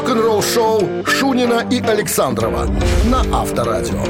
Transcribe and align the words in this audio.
Рок-н-ролл-шоу 0.00 1.04
Шунина 1.04 1.66
и 1.70 1.78
Александрова 1.78 2.66
на 3.04 3.20
Авторадио. 3.38 4.02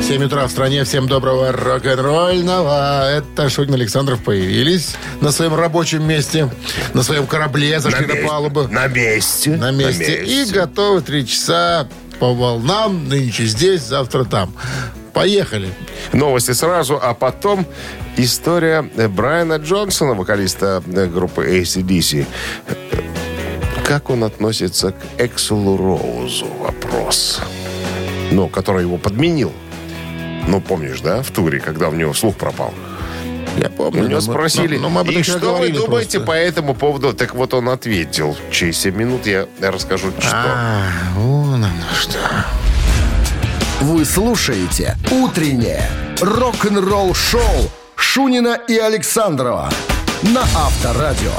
7 0.00 0.24
утра 0.24 0.46
в 0.46 0.50
стране. 0.52 0.84
Всем 0.84 1.08
доброго 1.08 1.50
рок-н-ролльного. 1.50 3.10
Это 3.10 3.50
Шунин 3.50 3.74
Александров 3.74 4.22
появились 4.22 4.94
на 5.20 5.32
своем 5.32 5.56
рабочем 5.56 6.06
месте, 6.06 6.48
на 6.94 7.02
своем 7.02 7.26
корабле, 7.26 7.80
зашли 7.80 8.06
на, 8.06 8.12
месте. 8.12 8.28
палубу. 8.28 8.68
На 8.68 8.86
месте. 8.86 9.50
На 9.56 9.72
месте. 9.72 10.24
И 10.24 10.44
готовы 10.44 11.00
три 11.00 11.26
часа 11.26 11.88
по 12.20 12.32
волнам. 12.32 13.08
Нынче 13.08 13.46
здесь, 13.46 13.82
завтра 13.82 14.22
там. 14.22 14.54
Поехали. 15.12 15.68
Новости 16.12 16.52
сразу, 16.52 17.00
а 17.02 17.14
потом 17.14 17.66
история 18.22 18.88
э, 18.96 19.08
Брайана 19.08 19.54
Джонсона, 19.56 20.14
вокалиста 20.14 20.82
э, 20.86 21.06
группы 21.06 21.46
ACDC. 21.60 22.26
Как 23.84 24.10
он 24.10 24.24
относится 24.24 24.92
к 24.92 24.96
Экселу 25.18 25.76
Роузу? 25.76 26.46
Вопрос. 26.60 27.40
Ну, 28.30 28.48
который 28.48 28.82
его 28.82 28.98
подменил. 28.98 29.52
Ну, 30.46 30.60
помнишь, 30.60 31.00
да, 31.00 31.22
в 31.22 31.30
туре, 31.30 31.58
когда 31.60 31.88
у 31.88 31.92
него 31.92 32.14
слух 32.14 32.36
пропал? 32.36 32.72
Я 33.58 33.68
помню. 33.68 34.08
Мы- 34.08 34.20
спросили, 34.20 34.76
но- 34.76 34.82
но 34.84 34.88
мы 34.90 35.00
об 35.00 35.08
этом 35.08 35.20
и 35.20 35.24
что 35.24 35.56
вы 35.56 35.70
думаете 35.70 36.18
просто. 36.18 36.20
по 36.20 36.32
этому 36.32 36.74
поводу? 36.74 37.12
Так 37.12 37.34
вот 37.34 37.52
он 37.52 37.68
ответил. 37.68 38.36
Через 38.52 38.78
7 38.78 38.94
минут 38.96 39.26
я 39.26 39.46
расскажу, 39.60 40.12
что. 40.20 40.30
А, 40.32 40.82
вон 41.16 41.64
оно 41.64 41.70
что. 41.98 42.18
Вы 43.80 44.04
слушаете 44.04 44.96
«Утреннее 45.10 45.82
рок-н-ролл-шоу» 46.20 47.70
Шунина 48.00 48.58
и 48.66 48.78
Александрова 48.78 49.70
на 50.22 50.40
Авторадио. 50.40 51.32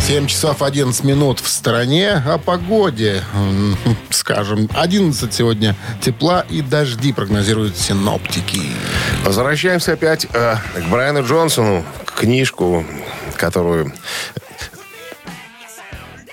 7 0.00 0.26
часов 0.26 0.62
11 0.62 1.04
минут 1.04 1.38
в 1.38 1.48
стороне. 1.48 2.22
О 2.26 2.38
погоде, 2.38 3.22
скажем, 4.10 4.68
11 4.74 5.32
сегодня 5.32 5.76
тепла 6.00 6.46
и 6.48 6.62
дожди 6.62 7.12
прогнозируют 7.12 7.76
синоптики. 7.76 8.62
Возвращаемся 9.22 9.92
опять 9.92 10.26
э, 10.32 10.56
к 10.74 10.90
Брайану 10.90 11.24
Джонсону, 11.24 11.84
к 12.06 12.20
книжку, 12.20 12.84
которую 13.36 13.92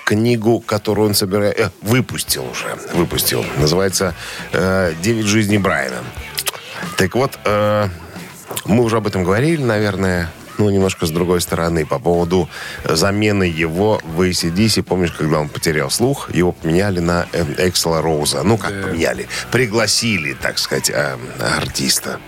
книгу, 0.04 0.60
которую 0.60 1.08
он 1.08 1.14
собирает, 1.14 1.60
э, 1.60 1.70
выпустил 1.82 2.44
уже, 2.50 2.76
выпустил. 2.94 3.44
Называется 3.58 4.14
э, 4.52 4.94
«Девять 5.02 5.26
жизней 5.26 5.58
Брайана». 5.58 6.02
Так 6.96 7.14
вот, 7.14 7.38
э, 7.44 7.88
мы 8.64 8.84
уже 8.84 8.96
об 8.96 9.06
этом 9.06 9.24
говорили, 9.24 9.62
наверное, 9.62 10.30
ну, 10.58 10.70
немножко 10.70 11.06
с 11.06 11.10
другой 11.10 11.40
стороны, 11.40 11.86
по 11.86 11.98
поводу 11.98 12.48
замены 12.84 13.44
его 13.44 14.00
в 14.04 14.20
ACDC. 14.20 14.82
Помнишь, 14.82 15.12
когда 15.12 15.40
он 15.40 15.48
потерял 15.48 15.90
слух, 15.90 16.32
его 16.34 16.52
поменяли 16.52 17.00
на 17.00 17.26
Эксела 17.58 18.02
Роуза. 18.02 18.42
Ну, 18.42 18.58
как 18.58 18.70
поменяли? 18.82 19.28
Пригласили, 19.50 20.34
так 20.34 20.58
сказать, 20.58 20.90
э, 20.90 21.16
артиста. 21.40 22.20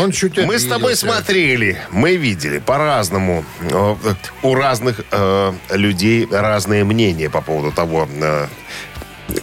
Он 0.00 0.12
чуть 0.12 0.38
Мы 0.38 0.58
с 0.58 0.66
тобой 0.66 0.96
смотрели, 0.96 1.78
мы 1.90 2.16
видели 2.16 2.58
по-разному. 2.58 3.44
Э, 3.60 3.94
У 4.42 4.54
разных 4.54 5.00
э, 5.10 5.52
людей 5.70 6.28
разные 6.30 6.84
мнения 6.84 7.28
по 7.28 7.40
поводу 7.40 7.72
того, 7.72 8.08
э, 8.08 8.46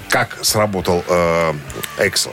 как 0.09 0.39
сработал 0.41 1.03
э, 1.07 1.53
Эксел. 1.99 2.31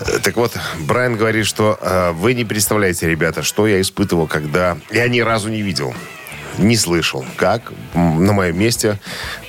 Э, 0.00 0.18
Так 0.22 0.36
вот, 0.36 0.56
Брайан 0.80 1.16
говорит, 1.16 1.46
что 1.46 1.78
э, 1.80 2.12
вы 2.12 2.34
не 2.34 2.44
представляете, 2.44 3.08
ребята, 3.08 3.42
что 3.42 3.66
я 3.66 3.80
испытывал, 3.80 4.26
когда... 4.26 4.78
Я 4.90 5.08
ни 5.08 5.20
разу 5.20 5.48
не 5.48 5.62
видел, 5.62 5.94
не 6.58 6.76
слышал, 6.76 7.24
как 7.36 7.72
на 7.94 8.32
моем 8.32 8.58
месте 8.58 8.98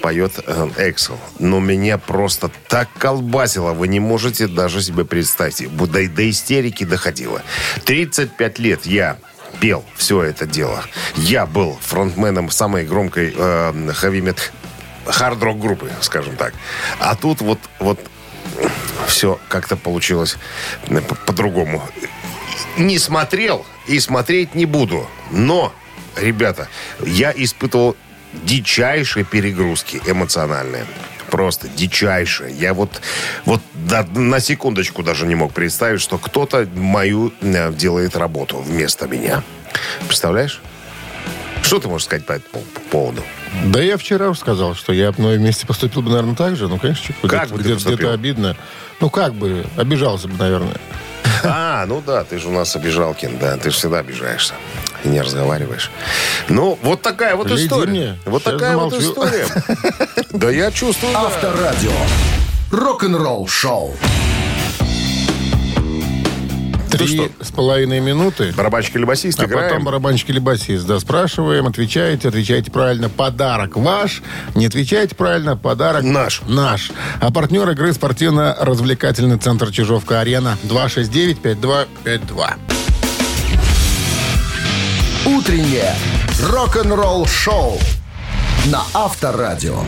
поет 0.02 0.34
э, 0.46 0.70
Эксел. 0.78 1.18
Но 1.40 1.60
меня 1.60 1.98
просто 1.98 2.50
так 2.68 2.90
колбасило, 2.98 3.74
вы 3.74 3.88
не 3.88 4.00
можете 4.00 4.48
даже 4.48 4.82
себе 4.82 5.06
представить. 5.06 5.76
До, 5.76 5.88
до 5.88 6.30
истерики 6.30 6.84
доходило. 6.84 7.42
35 7.86 8.60
лет 8.60 8.86
я 8.86 9.18
пел 9.60 9.84
все 9.96 10.24
это 10.24 10.46
дело. 10.46 10.84
Я 11.16 11.46
был 11.46 11.78
фронтменом 11.82 12.50
самой 12.50 12.86
громкой 12.86 13.34
э, 13.36 13.92
хэви-мет 13.94 14.52
хард-рок 15.06 15.60
группы, 15.60 15.92
скажем 16.02 16.36
так. 16.36 16.54
А 17.00 17.16
тут 17.16 17.42
вот, 17.42 17.60
вот 17.80 18.00
все 19.08 19.40
как-то 19.50 19.76
получилось 19.76 20.38
э, 20.88 21.02
по- 21.02 21.16
по-другому. 21.16 21.84
Не 22.78 23.00
смотрел 23.00 23.66
и 23.88 24.00
смотреть 24.00 24.56
не 24.56 24.66
буду. 24.66 25.08
Но, 25.32 25.74
ребята, 26.16 26.68
я 27.06 27.34
испытывал 27.36 27.96
дичайшие 28.34 29.26
перегрузки 29.26 30.02
эмоциональные. 30.06 30.86
Просто 31.30 31.68
дичайшие. 31.70 32.54
Я 32.54 32.74
вот, 32.74 33.02
вот 33.46 33.62
да, 33.74 34.06
на 34.14 34.40
секундочку 34.40 35.02
даже 35.02 35.26
не 35.26 35.36
мог 35.36 35.54
представить, 35.54 36.02
что 36.02 36.18
кто-то 36.18 36.68
мою 36.76 37.34
э, 37.42 37.72
делает 37.74 38.16
работу 38.16 38.58
вместо 38.58 39.08
меня. 39.08 39.44
Представляешь? 40.08 40.62
Что 41.72 41.80
ты 41.80 41.88
можешь 41.88 42.04
сказать 42.08 42.26
по 42.26 42.34
этому 42.34 42.66
поводу? 42.92 43.24
Да 43.68 43.82
я 43.82 43.96
вчера 43.96 44.28
уже 44.28 44.42
сказал, 44.42 44.76
что 44.76 44.92
я 44.92 45.14
бы 45.14 45.22
на 45.22 45.28
моем 45.30 45.42
месте 45.42 45.66
поступил 45.66 46.02
бы, 46.02 46.10
наверное, 46.10 46.36
так 46.36 46.58
же. 46.58 46.68
Ну, 46.68 46.78
конечно, 46.78 47.02
чуть 47.08 47.16
Как 47.22 47.44
где-то, 47.48 47.54
бы 47.54 47.60
где-то, 47.62 47.94
где-то 47.94 48.12
обидно. 48.12 48.58
Ну, 49.00 49.10
как 49.10 49.34
бы, 49.34 49.64
обижался 49.78 50.28
бы, 50.28 50.38
наверное. 50.38 50.76
А, 51.46 51.86
ну 51.86 52.04
да, 52.06 52.26
ты 52.26 52.40
же 52.40 52.50
у 52.50 52.52
нас 52.52 52.76
обижалкин, 52.76 53.38
да, 53.40 53.56
ты 53.56 53.70
же 53.72 53.78
всегда 53.78 54.00
обижаешься 54.00 54.54
и 55.06 55.08
не 55.08 55.22
разговариваешь. 55.22 55.92
Ну, 56.50 56.78
вот 56.84 57.02
такая 57.04 57.38
вот 57.38 57.48
Гляди 57.48 57.68
история. 57.68 57.90
мне, 57.90 58.20
Вот 58.26 58.42
сейчас 58.44 58.54
такая 58.54 58.76
вот 58.76 58.92
замолчу. 58.94 59.10
история. 59.10 59.48
Да 60.34 60.52
я 60.52 60.72
чувствую. 60.72 61.16
Авторадио. 61.18 61.94
Рок-н-ролл-шоу. 62.74 63.96
Три 66.92 67.32
с 67.42 67.52
половиной 67.52 68.00
минуты. 68.02 68.54
Барабанщик 68.56 68.96
или 68.98 69.06
басист 69.06 69.40
А 69.40 69.46
играем? 69.46 69.70
потом 69.70 69.86
барабанщик 69.86 70.30
или 70.30 70.40
басист. 70.40 70.86
Да, 70.86 71.00
спрашиваем, 71.00 71.66
отвечаете, 71.68 72.28
отвечаете 72.28 72.70
правильно. 72.72 73.10
Подарок 73.10 73.78
ваш. 73.78 74.22
Не 74.56 74.66
отвечаете 74.66 75.16
правильно, 75.16 75.56
подарок 75.56 76.04
Наш. 76.04 76.42
Наш. 76.48 76.92
А 77.22 77.32
партнер 77.32 77.70
игры 77.70 77.94
спортивно-развлекательный 77.94 79.38
центр 79.38 79.72
Чижовка-Арена. 79.72 80.58
269-5252. 80.64 82.54
Утреннее 85.26 85.96
рок-н-ролл-шоу 86.50 87.80
на 88.66 88.82
Авторадио. 88.94 89.80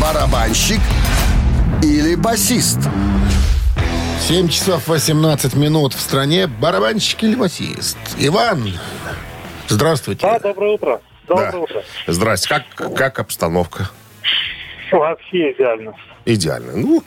Барабанщик 0.00 0.80
или 1.82 2.14
басист? 2.14 2.78
7 4.26 4.48
часов 4.48 4.88
18 4.88 5.54
минут 5.54 5.94
в 5.94 6.00
стране. 6.00 6.46
Барабанщик 6.48 7.22
или 7.22 7.36
басист? 7.36 7.96
Иван, 8.18 8.72
здравствуйте. 9.68 10.26
Да, 10.26 10.38
доброе 10.40 10.72
утро. 10.74 11.00
Доброе 11.28 11.52
Да. 11.52 11.58
утро. 11.58 11.82
Здрасте. 12.08 12.48
Как, 12.48 12.94
как 12.96 13.18
обстановка? 13.20 13.90
Вообще 14.90 15.52
идеально. 15.52 15.94
Идеально. 16.24 16.72
Ну, 16.76 17.04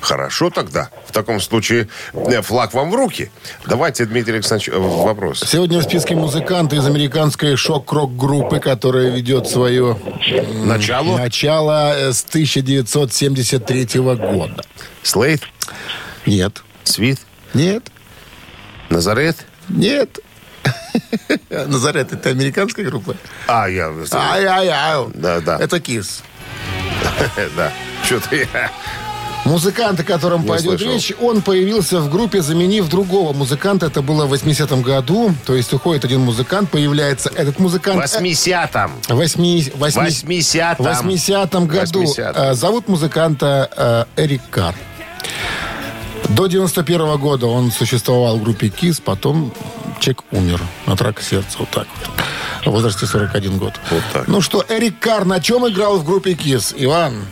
хорошо 0.00 0.48
тогда. 0.48 0.88
В 1.06 1.12
таком 1.12 1.40
случае 1.40 1.88
э, 2.14 2.40
флаг 2.40 2.72
вам 2.72 2.90
в 2.90 2.94
руки. 2.94 3.30
Давайте, 3.66 4.06
Дмитрий 4.06 4.34
Александрович, 4.36 4.70
э, 4.70 4.78
вопрос. 4.78 5.40
Сегодня 5.46 5.78
в 5.80 5.82
списке 5.82 6.14
музыканты 6.14 6.76
из 6.76 6.86
американской 6.86 7.54
шок-рок-группы, 7.56 8.60
которая 8.60 9.10
ведет 9.10 9.46
свое 9.46 9.98
Начало? 10.64 11.18
начало 11.18 11.92
э, 11.98 12.12
с 12.14 12.24
1973 12.24 14.00
года. 14.00 14.62
Слейд, 15.02 15.42
Нет. 16.26 16.62
Свит, 16.84 17.18
Нет. 17.54 17.84
Назарет. 18.90 19.36
Нет. 19.68 20.18
Назарет, 21.50 22.12
это 22.12 22.30
американская 22.30 22.84
группа? 22.84 23.16
А, 23.46 23.68
я... 23.68 23.92
Ай-ай-ай. 24.12 25.06
Да, 25.14 25.40
да. 25.40 25.58
Это 25.58 25.80
Кис. 25.80 26.22
Да. 27.56 27.72
Что-то 28.04 28.36
я... 28.36 28.70
Музыкант, 29.44 30.00
о 30.00 30.02
котором 30.02 30.42
Не 30.42 30.48
пойдет 30.48 30.80
слышал. 30.80 30.92
речь, 30.92 31.12
он 31.20 31.40
появился 31.40 32.00
в 32.00 32.10
группе, 32.10 32.42
заменив 32.42 32.88
другого 32.88 33.32
музыканта. 33.32 33.86
Это 33.86 34.02
было 34.02 34.26
в 34.26 34.32
80-м 34.34 34.82
году. 34.82 35.32
То 35.44 35.54
есть 35.54 35.72
уходит 35.72 36.04
один 36.04 36.20
музыкант, 36.20 36.70
появляется 36.70 37.30
этот 37.30 37.56
В 37.56 37.60
музыкант. 37.60 38.02
80-м. 38.02 38.90
Восьми, 39.08 39.72
восьми, 39.76 40.02
80-м. 40.08 40.76
В 40.84 40.88
80-м 40.88 41.66
году. 41.68 42.02
80-м. 42.02 42.34
Э, 42.36 42.54
Зовут 42.54 42.88
музыканта 42.88 44.06
э, 44.16 44.22
Эрик 44.24 44.42
Карр. 44.50 44.74
До 46.28 46.46
91 46.46 47.00
-го 47.00 47.18
года 47.18 47.46
он 47.46 47.70
существовал 47.70 48.38
в 48.38 48.42
группе 48.42 48.68
КИС, 48.68 49.00
потом 49.00 49.52
человек 50.00 50.24
умер 50.32 50.60
от 50.86 51.00
рака 51.00 51.22
сердца. 51.22 51.58
Вот 51.58 51.68
так 51.70 51.86
вот. 52.00 52.24
В 52.66 52.70
возрасте 52.70 53.06
41 53.06 53.58
год. 53.58 53.74
Вот 53.90 54.02
так. 54.12 54.28
Ну 54.28 54.40
что, 54.40 54.64
Эрик 54.68 54.98
Карр 54.98 55.24
на 55.24 55.40
чем 55.40 55.68
играл 55.68 55.98
в 55.98 56.04
группе 56.04 56.34
КИС? 56.34 56.74
Иван? 56.76 57.24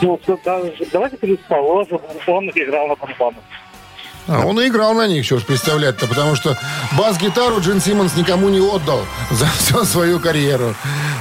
Ну, 0.00 0.20
да- 0.26 0.62
давайте 0.92 1.16
предположим, 1.16 2.00
он 2.26 2.50
играл 2.50 2.88
на 2.88 2.94
барабанах. 2.94 3.42
А 4.26 4.46
он 4.46 4.60
и 4.60 4.68
играл 4.68 4.94
на 4.94 5.06
них, 5.06 5.24
что 5.24 5.38
ж 5.38 5.42
представлять-то, 5.42 6.06
потому 6.06 6.34
что 6.34 6.56
бас-гитару 6.96 7.60
Джин 7.60 7.80
Симмонс 7.80 8.16
никому 8.16 8.48
не 8.48 8.60
отдал 8.60 9.00
за 9.30 9.46
всю 9.46 9.84
свою 9.84 10.18
карьеру. 10.18 10.74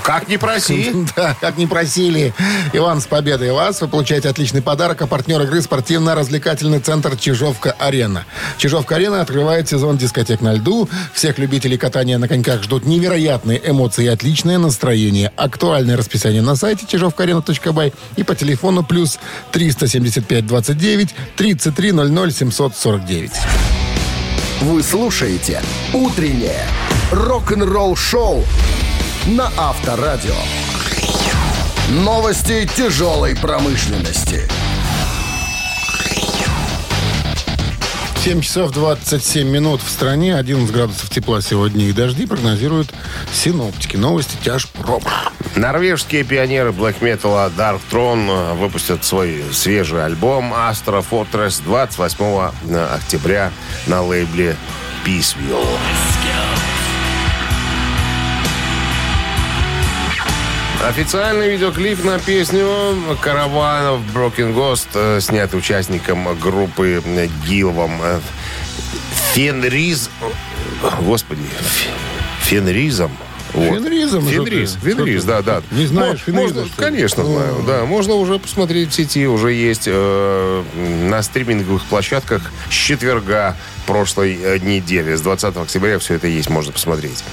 Как 0.03 0.27
не 0.27 0.37
проси. 0.37 0.93
Да, 1.15 1.35
как 1.39 1.57
не 1.57 1.67
просили. 1.67 2.33
Иван, 2.73 2.99
с 2.99 3.05
победой 3.05 3.51
вас. 3.51 3.81
Вы 3.81 3.87
получаете 3.87 4.29
отличный 4.29 4.61
подарок. 4.61 5.01
А 5.01 5.07
партнер 5.07 5.41
игры 5.41 5.61
спортивно-развлекательный 5.61 6.79
центр 6.79 7.15
«Чижовка-арена». 7.15 8.25
«Чижовка-арена» 8.57 9.21
открывает 9.21 9.69
сезон 9.69 9.97
дискотек 9.97 10.41
на 10.41 10.53
льду. 10.53 10.89
Всех 11.13 11.37
любителей 11.37 11.77
катания 11.77 12.17
на 12.17 12.27
коньках 12.27 12.63
ждут 12.63 12.85
невероятные 12.85 13.61
эмоции 13.63 14.05
и 14.05 14.07
отличное 14.07 14.57
настроение. 14.57 15.31
Актуальное 15.35 15.97
расписание 15.97 16.41
на 16.41 16.55
сайте 16.55 16.85
чижовкаарена.бай 16.87 17.93
и 18.15 18.23
по 18.23 18.35
телефону 18.35 18.83
плюс 18.83 19.19
375 19.51 20.45
29 20.45 21.15
33 21.35 21.91
00 21.91 22.31
749. 22.93 23.31
Вы 24.61 24.83
слушаете 24.83 25.61
«Утреннее 25.93 26.67
рок-н-ролл-шоу» 27.11 28.43
на 29.25 29.51
Авторадио. 29.57 30.35
Новости 31.89 32.69
тяжелой 32.75 33.35
промышленности. 33.35 34.47
7 38.23 38.39
часов 38.39 38.71
27 38.71 39.45
минут 39.49 39.81
в 39.81 39.89
стране, 39.89 40.37
11 40.37 40.73
градусов 40.73 41.09
тепла 41.09 41.41
сегодня 41.41 41.89
и 41.89 41.91
дожди 41.91 42.25
прогнозируют 42.25 42.87
синоптики. 43.33 43.97
Новости 43.97 44.37
тяжпром. 44.41 45.03
Норвежские 45.57 46.23
пионеры 46.23 46.71
блэк 46.71 47.01
металла 47.01 47.51
Dark 47.57 47.81
Throne 47.91 48.55
выпустят 48.55 49.03
свой 49.03 49.43
свежий 49.51 50.05
альбом 50.05 50.53
Astra 50.53 51.05
Fortress 51.05 51.61
28 51.65 52.85
октября 52.95 53.51
на 53.87 54.01
лейбле 54.01 54.55
Peaceville. 55.05 55.67
Официальный 60.87 61.49
видеоклип 61.49 62.03
на 62.03 62.19
песню 62.19 62.67
«Караванов 63.21 64.01
Broken 64.13 64.53
Ghost» 64.53 64.89
э, 64.93 65.21
снят 65.21 65.53
участником 65.53 66.37
группы 66.37 67.01
э, 67.05 67.27
Гилвом 67.47 68.01
э, 68.03 68.19
Фенриз... 69.33 70.09
Господи, 70.99 71.43
Фенризом. 72.41 73.11
Вот. 73.53 73.65
Фенризом? 73.83 74.25
Фенриз, 74.27 74.71
Что 74.71 74.79
ты? 74.81 74.87
Фенриз, 74.95 75.23
да, 75.25 75.41
да. 75.41 75.61
Не 75.71 75.85
знаешь 75.85 76.19
Фенриза, 76.21 76.53
Можно, 76.55 76.65
что 76.65 76.81
конечно, 76.81 77.23
знаю, 77.23 77.63
да. 77.67 77.85
Можно 77.85 78.15
уже 78.15 78.39
посмотреть 78.39 78.89
в 78.89 78.93
сети, 78.93 79.27
уже 79.27 79.51
есть 79.53 79.83
э, 79.85 80.63
на 81.09 81.21
стриминговых 81.21 81.83
площадках 81.85 82.51
с 82.69 82.73
четверга 82.73 83.55
прошлой 83.85 84.39
э, 84.41 84.57
недели. 84.59 85.13
С 85.15 85.21
20 85.21 85.55
октября 85.57 85.99
все 85.99 86.15
это 86.15 86.27
есть, 86.27 86.49
можно 86.49 86.71
посмотреть. 86.71 87.23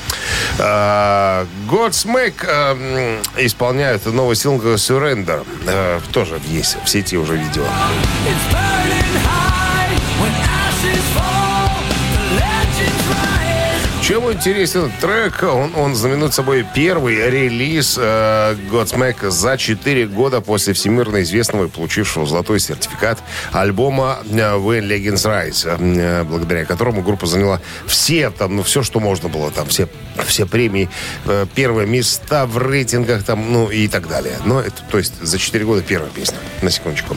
Э, 0.58 1.46
Godsmack 1.70 2.34
э, 2.46 3.22
исполняют 3.38 4.04
новый 4.06 4.36
сингл 4.36 4.74
Surrender. 4.74 5.46
Э, 5.66 6.00
тоже 6.12 6.38
есть 6.48 6.76
в 6.84 6.88
сети 6.88 7.16
уже 7.16 7.36
видео. 7.36 7.62
It's 7.62 8.52
burning 8.52 9.16
high 9.24 9.96
when 10.20 10.32
ashes 10.34 11.02
fall. 11.16 11.70
The 12.12 12.40
legends 12.40 13.06
rise. 13.08 14.06
Чем 14.30 14.38
интересен 14.38 14.92
трек? 15.00 15.42
Он, 15.42 15.74
он 15.74 15.96
знаменует 15.96 16.32
собой 16.32 16.64
первый 16.72 17.16
релиз 17.30 17.98
э, 17.98 18.54
Godsmack 18.70 19.28
за 19.28 19.58
4 19.58 20.06
года 20.06 20.40
после 20.40 20.72
всемирно 20.72 21.22
известного 21.22 21.64
и 21.64 21.68
получившего 21.68 22.26
золотой 22.26 22.60
сертификат 22.60 23.18
альбома 23.50 24.18
э, 24.30 24.36
When 24.36 24.86
Legends 24.86 25.26
Rise, 25.26 25.66
э, 25.66 26.22
благодаря 26.22 26.64
которому 26.64 27.02
группа 27.02 27.26
заняла 27.26 27.60
все, 27.86 28.30
там, 28.30 28.54
ну, 28.54 28.62
все, 28.62 28.84
что 28.84 29.00
можно 29.00 29.28
было, 29.28 29.50
там, 29.50 29.66
все, 29.66 29.88
все 30.24 30.46
премии, 30.46 30.88
э, 31.24 31.46
первые 31.52 31.88
места 31.88 32.46
в 32.46 32.56
рейтингах, 32.56 33.24
там, 33.24 33.52
ну, 33.52 33.68
и 33.68 33.88
так 33.88 34.06
далее. 34.06 34.36
Но 34.44 34.60
это, 34.60 34.80
то 34.88 34.98
есть, 34.98 35.20
за 35.20 35.38
4 35.38 35.64
года 35.64 35.82
первая 35.82 36.10
песня, 36.10 36.38
на 36.62 36.70
секундочку. 36.70 37.16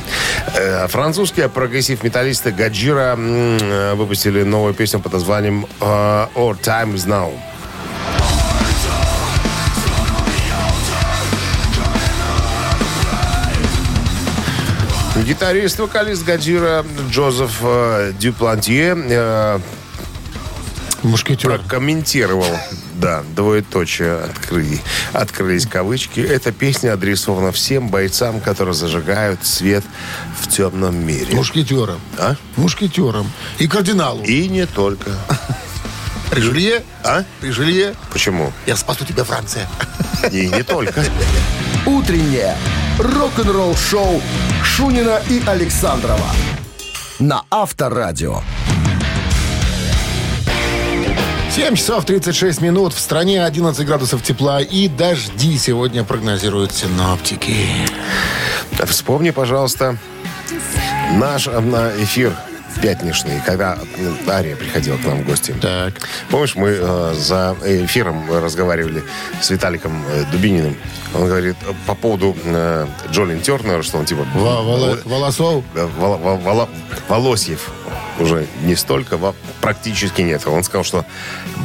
Э, 0.56 0.88
французские 0.88 1.48
прогрессив-металлисты 1.48 2.52
Гаджира 2.52 3.16
э, 3.16 3.94
выпустили 3.94 4.42
новую 4.42 4.74
песню 4.74 5.00
под 5.00 5.14
названием 5.14 5.68
э, 5.80 5.84
Our 5.84 6.60
Time 6.60 7.03
is 7.04 7.08
Now. 7.08 7.32
Гитарист, 15.26 15.80
вокалист 15.80 16.26
Гаджира 16.26 16.86
Джозеф 17.10 17.60
э, 17.62 18.14
Дюплантье 18.20 18.96
э, 18.98 19.60
Мушкетер. 21.04 21.50
прокомментировал, 21.50 22.58
да, 22.96 23.24
двоеточие, 23.36 24.16
открыли, 24.16 24.82
открылись 25.14 25.66
кавычки. 25.66 26.20
Эта 26.20 26.52
песня 26.52 26.94
адресована 26.94 27.52
всем 27.54 27.88
бойцам, 27.88 28.42
которые 28.42 28.74
зажигают 28.74 29.46
свет 29.46 29.86
в 30.38 30.50
темном 30.50 30.96
мире. 31.06 31.34
Мушкетером. 31.36 32.02
А? 32.18 32.36
Мушкетером. 32.58 33.32
И 33.60 33.68
кардиналу. 33.68 34.24
И 34.24 34.50
не 34.50 34.66
только. 34.66 35.12
Рижелье? 36.34 36.84
А? 37.04 37.24
Рижелье? 37.42 37.96
Почему? 38.12 38.52
Я 38.66 38.76
спасу 38.76 39.06
тебя, 39.06 39.24
Франция. 39.24 39.68
И 40.32 40.48
не 40.48 40.64
только. 40.64 41.04
Утреннее 41.86 42.56
рок-н-ролл-шоу 43.00 44.22
Шунина 44.64 45.22
и 45.30 45.42
Александрова 45.46 46.30
на 47.20 47.44
Авторадио. 47.52 48.42
7 51.52 51.76
часов 51.76 52.06
36 52.06 52.62
минут. 52.62 52.94
В 52.94 53.00
стране 53.00 53.46
11 53.46 53.86
градусов 53.86 54.24
тепла 54.24 54.60
и 54.60 54.88
дожди 54.88 55.58
сегодня 55.60 56.04
прогнозируют 56.04 56.74
синоптики. 56.74 57.68
Вспомни, 58.88 59.30
пожалуйста, 59.30 59.98
наш 61.14 61.48
э, 61.48 61.96
эфир 62.00 62.34
пятничный, 62.82 63.42
когда 63.46 63.78
э, 63.98 64.30
Ария 64.30 64.56
приходила 64.56 64.98
к 64.98 65.06
нам 65.06 65.20
в 65.24 65.26
гости. 65.26 65.54
Так. 65.62 65.94
Помнишь, 66.30 66.56
мы 66.56 66.70
э, 66.80 67.14
за 67.18 67.56
эфиром 67.64 68.32
разговаривали 68.32 69.04
с 69.42 69.50
Виталиком 69.50 70.04
э, 70.10 70.24
Дубининым. 70.32 70.76
Он 71.14 71.26
говорит 71.28 71.56
э, 71.68 71.74
по 71.86 71.96
поводу 71.96 72.36
э, 72.44 72.88
Джолин 73.12 73.42
Тернера, 73.42 73.82
что 73.84 73.98
он 73.98 74.06
типа... 74.06 74.26
Во- 74.34 74.62
воло- 74.64 75.00
Волосов? 75.06 75.64
э, 75.76 75.86
Вол- 75.98 76.18
Вол- 76.18 76.38
Воло- 76.40 76.70
Волосьев 77.08 77.70
уже 78.20 78.46
не 78.64 78.76
столько, 78.76 79.18
практически 79.62 80.22
нет. 80.22 80.46
Он 80.48 80.64
сказал, 80.64 80.84
что 80.84 81.06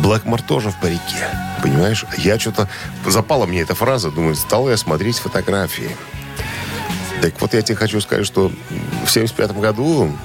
Блэкмор 0.03 0.41
тоже 0.43 0.71
в 0.71 0.81
парике. 0.81 1.03
Понимаешь? 1.63 2.05
Я 2.17 2.39
что-то... 2.39 2.69
Запала 3.07 3.45
мне 3.47 3.61
эта 3.61 3.75
фраза, 3.75 4.11
думаю, 4.11 4.35
стал 4.35 4.69
я 4.71 4.77
смотреть 4.77 5.19
фотографии. 5.19 5.91
Так 7.21 7.35
вот 7.41 7.53
я 7.53 7.63
тебе 7.63 7.77
хочу 7.77 8.01
сказать, 8.01 8.25
что 8.25 8.51
в 9.05 9.11
75 9.11 9.53
году 9.59 10.17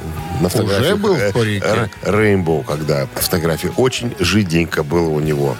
на 0.42 0.50
фотографии... 0.50 0.94
был 0.94 1.16
в 1.16 1.32
парике? 1.32 1.90
Рейнбоу, 2.04 2.64
когда 2.64 3.08
фотография 3.16 3.70
очень 3.78 4.16
жиденько 4.20 4.84
было 4.84 5.10
у 5.10 5.20
него 5.20 5.58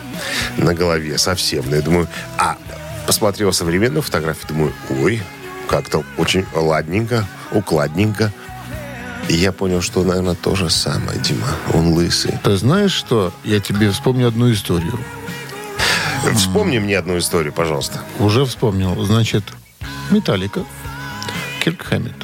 на 0.58 0.74
голове 0.74 1.18
совсем. 1.18 1.70
Я 1.70 1.82
думаю, 1.82 2.08
а 2.38 2.58
посмотрел 3.08 3.54
современную 3.54 4.02
фотографию, 4.02 4.48
думаю, 4.48 4.74
ой, 4.90 5.22
как-то 5.68 6.04
очень 6.18 6.46
ладненько, 6.54 7.26
укладненько. 7.52 8.32
И 9.30 9.36
я 9.36 9.54
понял, 9.54 9.82
что, 9.82 10.04
наверное, 10.04 10.36
то 10.36 10.56
же 10.56 10.70
самое, 10.70 11.18
Дима. 11.20 11.48
Он 11.74 11.94
лысый. 11.94 12.38
Ты 12.44 12.58
знаешь 12.58 12.92
что? 12.92 13.34
Я 13.44 13.60
тебе 13.62 13.90
вспомню 13.92 14.28
одну 14.28 14.52
историю. 14.52 15.00
Вспомни 16.36 16.80
мне 16.80 16.98
одну 16.98 17.18
историю, 17.18 17.54
пожалуйста. 17.54 18.02
Уже 18.20 18.46
вспомнил. 18.46 19.02
Значит, 19.06 19.44
Металлика. 20.10 20.66
Кирк 21.64 21.84
Хэммит. 21.84 22.16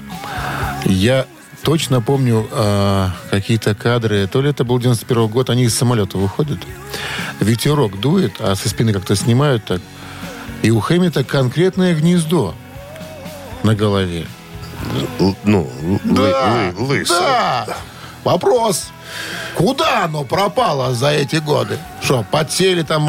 Я 0.85 1.25
точно 1.69 2.01
помню 2.01 2.47
э, 2.51 3.09
какие-то 3.29 3.75
кадры. 3.75 4.25
То 4.25 4.41
ли 4.41 4.49
это 4.49 4.63
был 4.63 4.79
91 4.79 5.27
год, 5.27 5.51
они 5.51 5.65
из 5.65 5.77
самолета 5.77 6.17
выходят. 6.17 6.57
Ветерок 7.39 7.99
дует, 7.99 8.33
а 8.39 8.55
со 8.55 8.69
спины 8.69 8.91
как-то 8.91 9.15
снимают 9.15 9.65
так. 9.65 9.79
И 10.63 10.71
у 10.71 10.79
Хэммита 10.79 11.23
конкретное 11.23 11.93
гнездо 11.93 12.55
на 13.61 13.75
голове. 13.75 14.25
Л- 15.19 15.35
ну, 15.43 15.69
л- 15.83 15.99
лы- 16.05 16.73
лы- 16.73 16.87
лысый. 16.87 17.17
да. 17.19 17.67
Вопрос. 18.23 18.87
Куда 19.55 20.05
оно 20.05 20.23
пропало 20.23 20.95
за 20.95 21.09
эти 21.11 21.35
годы? 21.35 21.77
Что, 22.01 22.25
подсели 22.31 22.81
там, 22.81 23.07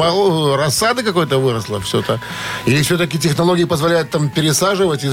рассады 0.55 1.01
какой-то 1.01 1.39
выросла 1.39 1.81
все-то? 1.81 2.19
Или 2.67 2.83
все-таки 2.83 3.17
технологии 3.17 3.63
позволяют 3.63 4.11
там 4.11 4.29
пересаживать 4.29 5.03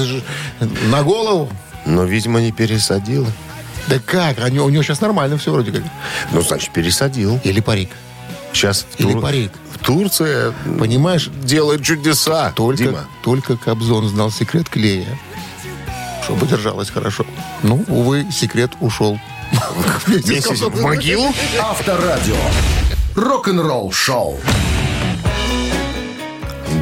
на 0.90 1.02
голову? 1.02 1.50
Но, 1.86 2.04
видимо, 2.04 2.40
не 2.40 2.52
пересадил. 2.52 3.26
Да 3.86 3.98
как? 4.04 4.38
Они- 4.40 4.60
у 4.60 4.68
него 4.68 4.82
сейчас 4.82 5.00
нормально 5.00 5.38
все 5.38 5.50
вроде 5.52 5.72
как. 5.72 5.82
Ну, 6.32 6.42
значит, 6.42 6.70
пересадил. 6.72 7.40
Или 7.44 7.60
парик. 7.60 7.90
Сейчас 8.52 8.86
в, 8.96 9.00
Или 9.00 9.18
парик. 9.18 9.52
в 9.72 9.78
Турции 9.84 10.52
Понимаешь, 10.78 11.30
делает 11.42 11.82
чудеса. 11.82 12.52
только, 12.54 12.76
Дима. 12.84 13.04
только 13.22 13.56
Кобзон 13.56 14.08
знал 14.08 14.30
секрет 14.30 14.68
клея. 14.68 15.06
Чтобы 16.24 16.46
держалось 16.46 16.90
хорошо. 16.90 17.24
Ну, 17.62 17.84
увы, 17.88 18.26
секрет 18.30 18.72
ушел. 18.80 19.18
Вместе 20.06 20.54
в 20.54 20.82
могилу? 20.82 21.32
Авторадио. 21.58 22.36
Рок-н-ролл 23.14 23.90
шоу. 23.92 24.38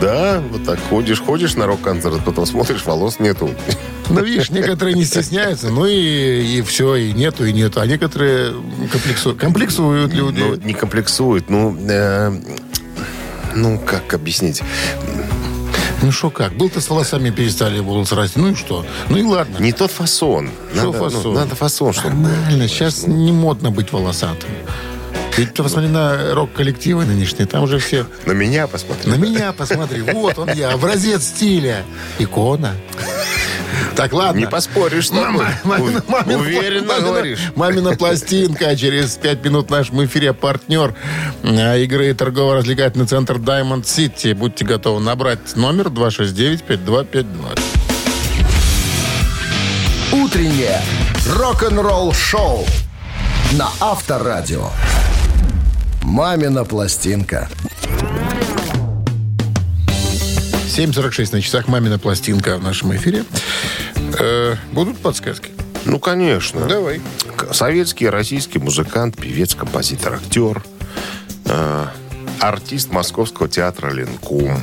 Да, 0.00 0.43
вот 0.50 0.65
так 0.65 0.79
ходишь, 0.91 1.21
ходишь 1.21 1.55
на 1.55 1.67
рок-концерт, 1.67 2.25
потом 2.25 2.47
смотришь, 2.47 2.85
волос 2.85 3.19
нету. 3.19 3.50
Ну, 4.09 4.23
видишь, 4.23 4.50
некоторые 4.50 4.95
не 4.95 5.05
стесняются, 5.05 5.71
ну 5.71 5.87
и, 5.87 6.59
и 6.59 6.62
все, 6.62 6.95
и 6.97 7.12
нету, 7.12 7.45
и 7.45 7.53
нету. 7.53 7.81
А 7.81 7.87
некоторые 7.87 8.53
комплексуют, 8.93 9.41
комплексуют 9.41 10.12
люди. 10.12 10.41
Ну, 10.41 10.57
не 10.57 10.75
комплексует, 10.75 11.50
ну... 11.50 11.76
э, 11.88 12.33
ну, 13.55 13.79
как 13.79 14.12
объяснить? 14.15 14.62
Ну 16.03 16.12
что 16.12 16.31
как? 16.31 16.53
Был-то 16.55 16.81
с 16.81 16.91
волосами 16.91 17.31
перестали 17.31 17.81
волосы 17.81 18.15
расти. 18.15 18.38
Ну 18.38 18.50
и 18.50 18.55
что? 18.55 18.85
Ну 19.09 19.17
и 19.17 19.23
ладно. 19.23 19.59
Не 19.59 19.73
тот 19.73 19.91
фасон. 19.91 20.50
Что 20.73 20.85
надо, 20.85 20.99
ну, 20.99 21.11
фасон? 21.11 21.35
надо 21.35 21.55
фасон, 21.57 21.93
чтобы... 21.95 22.17
Нормально. 22.17 22.69
Сейчас 22.69 23.07
не 23.07 23.33
модно 23.33 23.71
быть 23.71 23.93
волосатым. 23.93 24.50
Ты 25.37 25.47
посмотри 25.62 25.90
на 25.90 26.35
рок-коллективы 26.35 27.05
нынешние, 27.05 27.47
там 27.47 27.62
уже 27.64 27.78
все... 27.78 28.07
На 28.25 28.33
меня 28.33 28.66
посмотри. 28.66 29.11
На 29.11 29.16
меня 29.16 29.52
посмотри, 29.52 30.00
вот 30.00 30.38
он 30.38 30.50
я, 30.55 30.71
образец 30.71 31.25
стиля. 31.25 31.85
Икона. 32.19 32.75
Так, 33.95 34.12
ладно. 34.14 34.38
Не 34.40 34.47
поспоришь 34.47 35.07
с 35.09 35.11
тобой. 35.11 35.25
Мама- 35.33 35.49
мамина- 35.64 36.02
мамина- 36.09 36.38
Уверенно 36.38 36.93
мамина- 36.95 37.00
говоришь. 37.07 37.38
Мамина 37.55 37.97
пластинка. 37.97 38.75
Через 38.76 39.16
пять 39.16 39.43
минут 39.45 39.69
в 39.69 39.71
нашем 39.71 40.05
эфире 40.05 40.33
партнер 40.33 40.95
э, 41.43 41.83
игры 41.83 42.12
торгово-развлекательный 42.14 43.07
центр 43.07 43.37
Diamond 43.37 43.83
City. 43.85 44.35
Будьте 44.35 44.64
готовы 44.64 45.00
набрать 45.00 45.57
номер 45.57 45.87
269-5252. 45.88 47.59
Утреннее 50.12 50.81
рок-н-ролл 51.35 52.12
шоу 52.12 52.66
на 53.52 53.69
Авторадио. 53.81 54.71
Мамина 56.07 56.65
пластинка. 56.65 57.49
7.46 59.89 61.33
на 61.33 61.43
часах 61.43 61.67
«Мамина 61.67 61.99
пластинка» 61.99 62.59
в 62.59 62.63
нашем 62.63 62.95
эфире. 62.95 63.25
Э, 64.19 64.55
будут 64.71 64.99
подсказки? 64.99 65.51
Ну, 65.85 65.99
конечно. 65.99 66.67
Давай. 66.69 67.01
Советский, 67.51 68.09
российский 68.09 68.61
музыкант, 68.61 69.17
певец, 69.17 69.57
композитор, 69.57 70.15
актер. 70.15 70.63
э, 71.45 71.87
артист 72.39 72.93
Московского 72.93 73.49
театра 73.49 73.91
«Ленкум». 73.91 74.63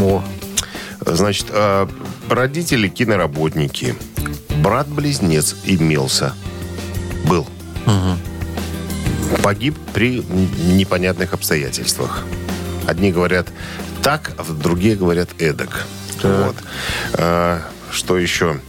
О, 0.00 0.22
Значит, 1.04 1.46
э, 1.50 1.88
родители 2.30 2.86
киноработники. 2.86 3.96
Брат-близнец 4.62 5.56
имелся. 5.64 6.34
Был. 7.24 7.48
Погиб 9.42 9.78
при 9.92 10.20
непонятных 10.20 11.32
обстоятельствах. 11.32 12.24
Одни 12.86 13.12
говорят 13.12 13.48
так, 14.02 14.32
а 14.36 14.44
другие 14.52 14.96
говорят 14.96 15.28
эдак. 15.38 15.86
Вот. 16.22 16.56
Э, 17.14 17.60
что 17.90 18.18
еще? 18.18 18.60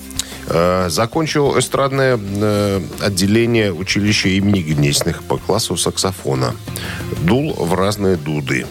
Э, 0.47 0.87
Закончил 0.89 1.57
эстрадное 1.57 2.19
э, 2.19 2.81
отделение 3.01 3.73
училища 3.73 4.29
имени 4.29 4.61
Гнесных 4.61 5.23
по 5.23 5.37
классу 5.37 5.77
саксофона. 5.77 6.55
Дул 7.21 7.53
в 7.53 7.73
разные 7.73 8.15
дуды. 8.15 8.65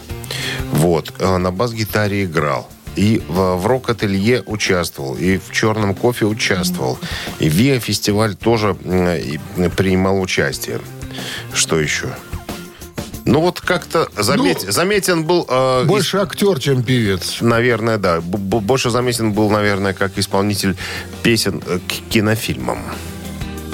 Вот. 0.71 1.13
На 1.19 1.51
бас-гитаре 1.51 2.23
играл. 2.23 2.69
И 2.95 3.23
в, 3.27 3.55
в 3.55 3.65
рок-ателье 3.65 4.43
участвовал, 4.45 5.15
и 5.15 5.39
в 5.39 5.51
«Черном 5.51 5.95
кофе» 5.95 6.25
участвовал. 6.25 6.99
И 7.39 7.49
в 7.49 7.53
ВИА-фестиваль 7.53 8.35
тоже 8.35 8.77
и 8.83 9.39
принимал 9.75 10.21
участие. 10.21 10.79
Что 11.53 11.79
еще? 11.79 12.07
Ну 13.25 13.39
вот 13.39 13.61
как-то 13.61 14.09
замет- 14.17 14.69
заметен 14.69 15.23
был... 15.23 15.45
э, 15.49 15.85
больше 15.85 16.17
актер, 16.17 16.59
чем 16.59 16.83
певец. 16.83 17.37
Наверное, 17.39 17.97
да. 17.97 18.19
Б- 18.19 18.59
больше 18.59 18.89
заметен 18.89 19.31
был, 19.31 19.49
наверное, 19.49 19.93
как 19.93 20.17
исполнитель 20.17 20.75
песен 21.23 21.63
э, 21.65 21.79
к 21.79 22.09
кинофильмам. 22.09 22.79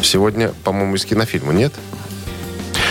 Сегодня, 0.03 0.53
по-моему, 0.63 0.95
из 0.95 1.03
кинофильма, 1.05 1.51
нет? 1.53 1.73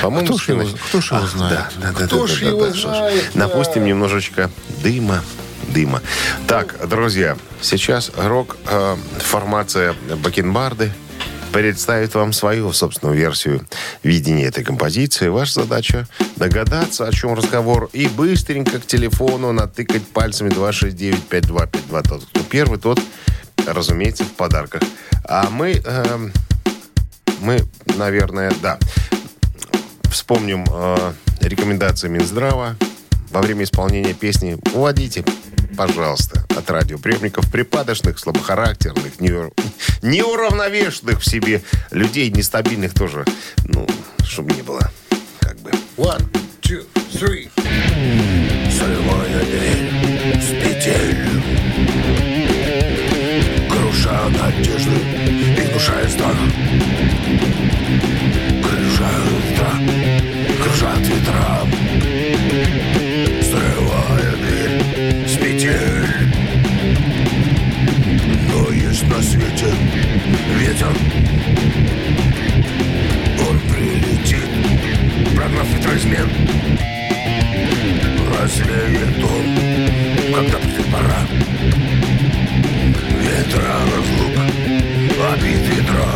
По-моему, 0.02 0.26
Кто 0.26 0.34
из 0.34 0.40
ж 0.40 0.48
его- 0.48 0.62
кинофи- 0.62 0.78
кто 0.88 1.00
ж 1.00 1.06
его 1.12 1.20
Ах, 1.22 1.30
знает? 1.30 1.52
Да, 1.54 1.70
да, 1.92 1.98
да, 2.00 2.06
Кто 2.06 2.26
да, 2.26 2.26
ж 2.34 2.40
да, 2.40 2.46
его 2.48 2.66
да, 2.66 2.74
что 2.74 2.88
ж. 2.94 2.96
знает, 2.96 3.30
да. 3.34 3.38
Напустим 3.46 3.84
немножечко 3.84 4.50
дыма, 4.82 5.22
дыма. 5.68 6.02
Так, 6.48 6.74
друзья, 6.88 7.36
сейчас 7.62 8.10
рок-формация 8.16 9.94
Бакенбарды 10.22 10.92
представит 11.52 12.14
вам 12.14 12.32
свою 12.32 12.72
собственную 12.72 13.16
версию 13.16 13.66
видения 14.02 14.44
этой 14.44 14.64
композиции. 14.64 15.28
Ваша 15.28 15.62
задача 15.62 16.06
догадаться, 16.36 17.06
о 17.06 17.12
чем 17.12 17.34
разговор, 17.34 17.88
и 17.92 18.06
быстренько 18.08 18.78
к 18.78 18.86
телефону 18.86 19.52
натыкать 19.52 20.06
пальцами 20.06 20.50
269-5252. 20.50 22.08
Тот, 22.08 22.24
кто 22.24 22.40
первый, 22.44 22.78
тот, 22.78 23.00
разумеется, 23.66 24.24
в 24.24 24.32
подарках. 24.32 24.82
А 25.24 25.48
мы, 25.50 25.72
эм, 25.84 26.32
мы, 27.40 27.58
наверное, 27.96 28.52
да, 28.62 28.78
вспомним 30.10 30.64
э, 30.70 31.12
рекомендации 31.40 32.08
Минздрава 32.08 32.76
во 33.30 33.42
время 33.42 33.64
исполнения 33.64 34.14
песни 34.14 34.58
«Уводите, 34.74 35.24
пожалуйста, 35.76 36.44
от 36.56 36.70
радиоприемников 36.70 37.50
припадочных, 37.50 38.18
слабохарактерных, 38.18 39.16
неур- 39.20 39.52
неуравновешенных 40.02 41.20
в 41.20 41.24
себе 41.28 41.62
людей, 41.90 42.30
нестабильных 42.30 42.94
тоже, 42.94 43.24
ну, 43.64 43.86
чтобы 44.24 44.54
не 44.54 44.62
было, 44.62 44.90
как 45.40 45.58
бы. 45.60 45.70
One, 45.96 46.24
two, 46.62 46.84
three. 47.12 47.48
Срывая 48.70 49.44
дверь 49.44 50.40
с 50.40 50.48
петель 50.62 51.16
Круша 53.68 54.28
надежды 54.28 54.96
и 55.56 55.70
внушая 55.70 56.08
страх 56.08 56.36
Кружат 58.62 59.22
страх, 59.54 59.78
кружат 60.62 60.98
ветра 61.00 62.87
свете 69.58 69.74
ветер. 70.56 70.92
Он 73.48 73.58
прилетит, 73.60 74.48
прогнав 75.34 75.66
ветроизмен 75.74 76.28
Развеет 78.38 79.24
он, 79.24 80.34
когда 80.34 80.58
придет 80.58 80.86
пора? 80.92 81.26
Ветра 83.20 83.62
разлук, 83.90 84.36
обид 85.32 85.62
ветра 85.66 86.06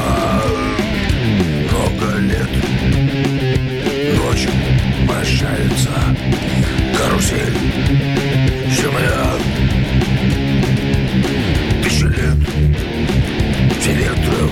Много 1.70 2.18
лет. 2.18 2.50
Ночь 4.18 4.48
прощается 5.08 5.90
Карусель 6.96 8.31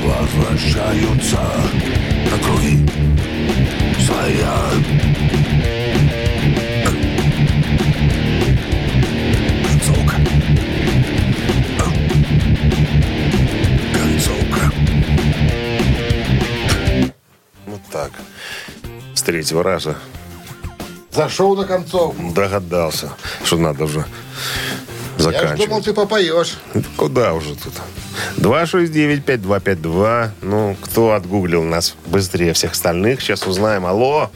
возвращаются 0.03 1.41
На 2.31 2.39
круги 2.45 2.79
своя 4.05 4.71
Концовка. 9.67 10.17
Концовка. 13.95 14.73
Вот 17.67 17.81
так. 17.91 18.11
С 19.15 19.23
третьего 19.23 19.63
раза 19.63 19.97
Зашел 21.11 21.57
на 21.57 21.65
концовку. 21.65 22.33
догадался, 22.33 23.13
что 23.45 23.59
надо 23.59 23.85
уже 23.85 24.05
Я 25.19 25.25
заканчивать. 25.25 25.69
думал, 25.69 25.83
ты 25.83 25.93
попоешь. 25.93 26.59
Куда 26.97 27.35
уже 27.35 27.55
тут? 27.57 27.75
269-5252. 28.41 30.29
Ну, 30.43 30.77
кто 30.81 31.13
отгуглил 31.13 31.63
нас 31.63 31.95
быстрее 32.07 32.53
всех 32.53 32.73
остальных? 32.73 33.21
Сейчас 33.21 33.47
узнаем. 33.47 33.87
Алло. 33.87 34.31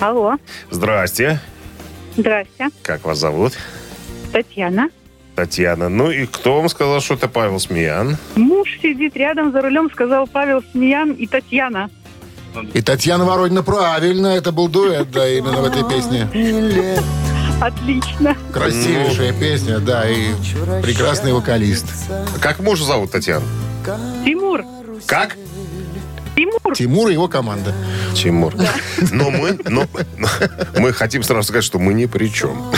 Алло, 0.00 0.34
Здрасте. 0.70 1.40
здрасте, 2.16 2.68
Как 2.82 3.04
вас 3.04 3.18
зовут? 3.18 3.54
Татьяна. 4.32 4.90
Татьяна. 5.36 5.88
Ну 5.88 6.10
и 6.10 6.26
кто 6.26 6.56
вам 6.58 6.68
сказал, 6.68 7.00
что 7.00 7.14
это 7.14 7.28
Павел 7.28 7.58
Смеян? 7.58 8.16
Муж 8.34 8.68
сидит 8.82 9.16
рядом 9.16 9.52
за 9.52 9.62
рулем, 9.62 9.88
сказал 9.90 10.26
Павел 10.26 10.62
Смеян 10.72 11.12
и 11.12 11.26
Татьяна. 11.26 11.90
И 12.72 12.82
Татьяна 12.82 13.24
Воронина 13.24 13.62
правильно, 13.62 14.26
это 14.28 14.52
был 14.52 14.68
дуэт, 14.68 15.10
да, 15.10 15.28
именно 15.28 15.62
в 15.62 15.64
этой 15.64 15.88
песне. 15.88 16.28
Отлично. 17.60 18.36
Красивейшая 18.52 19.32
песня, 19.32 19.78
да, 19.78 20.08
и 20.08 20.32
прекрасный 20.82 21.32
вокалист. 21.32 21.86
Как 22.40 22.58
мужа 22.60 22.84
зовут 22.84 23.10
Татьяна? 23.12 23.44
Тимур, 24.24 24.62
Как? 25.06 25.36
Тимур, 26.36 26.74
Тимур 26.74 27.08
и 27.08 27.12
его 27.12 27.28
команда. 27.28 27.74
Тимур. 28.14 28.54
Но 29.12 29.30
мы, 29.30 29.58
но, 29.68 29.86
мы 30.76 30.92
хотим 30.92 31.22
сразу 31.22 31.48
сказать, 31.48 31.64
что 31.64 31.78
мы 31.78 31.94
ни 31.94 32.06
при 32.06 32.28
чем. 32.28 32.72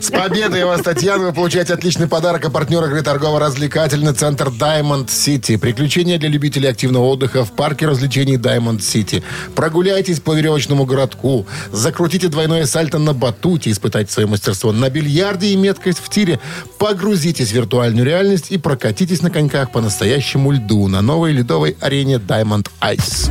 С 0.00 0.10
победой 0.10 0.64
вас, 0.64 0.82
Татьяна! 0.82 1.26
Вы 1.26 1.32
получаете 1.32 1.74
отличный 1.74 2.06
подарок 2.06 2.44
от 2.44 2.52
партнера 2.52 2.86
игры 2.86 3.02
торгово-развлекательный 3.02 4.12
центр 4.12 4.48
Diamond 4.48 5.06
City. 5.06 5.58
Приключения 5.58 6.18
для 6.18 6.28
любителей 6.28 6.68
активного 6.68 7.04
отдыха 7.04 7.44
в 7.44 7.52
парке 7.52 7.86
развлечений 7.86 8.36
Diamond 8.36 8.78
City. 8.78 9.22
Прогуляйтесь 9.54 10.20
по 10.20 10.34
веревочному 10.34 10.84
городку, 10.84 11.46
закрутите 11.72 12.28
двойное 12.28 12.66
сальто 12.66 12.98
на 12.98 13.14
батуте, 13.14 13.70
испытайте 13.70 14.12
свое 14.12 14.28
мастерство 14.28 14.72
на 14.72 14.90
бильярде 14.90 15.48
и 15.48 15.56
меткость 15.56 15.98
в 15.98 16.08
тире. 16.10 16.40
Погрузитесь 16.78 17.50
в 17.50 17.54
виртуальную 17.54 18.04
реальность 18.04 18.50
и 18.50 18.58
прокатитесь 18.58 19.22
на 19.22 19.30
коньках 19.30 19.72
по 19.72 19.80
настоящему 19.80 20.52
льду 20.52 20.88
на 20.88 21.00
новой 21.00 21.32
ледовой 21.32 21.76
арене 21.80 22.16
Diamond 22.16 22.65
Ice. 22.82 23.30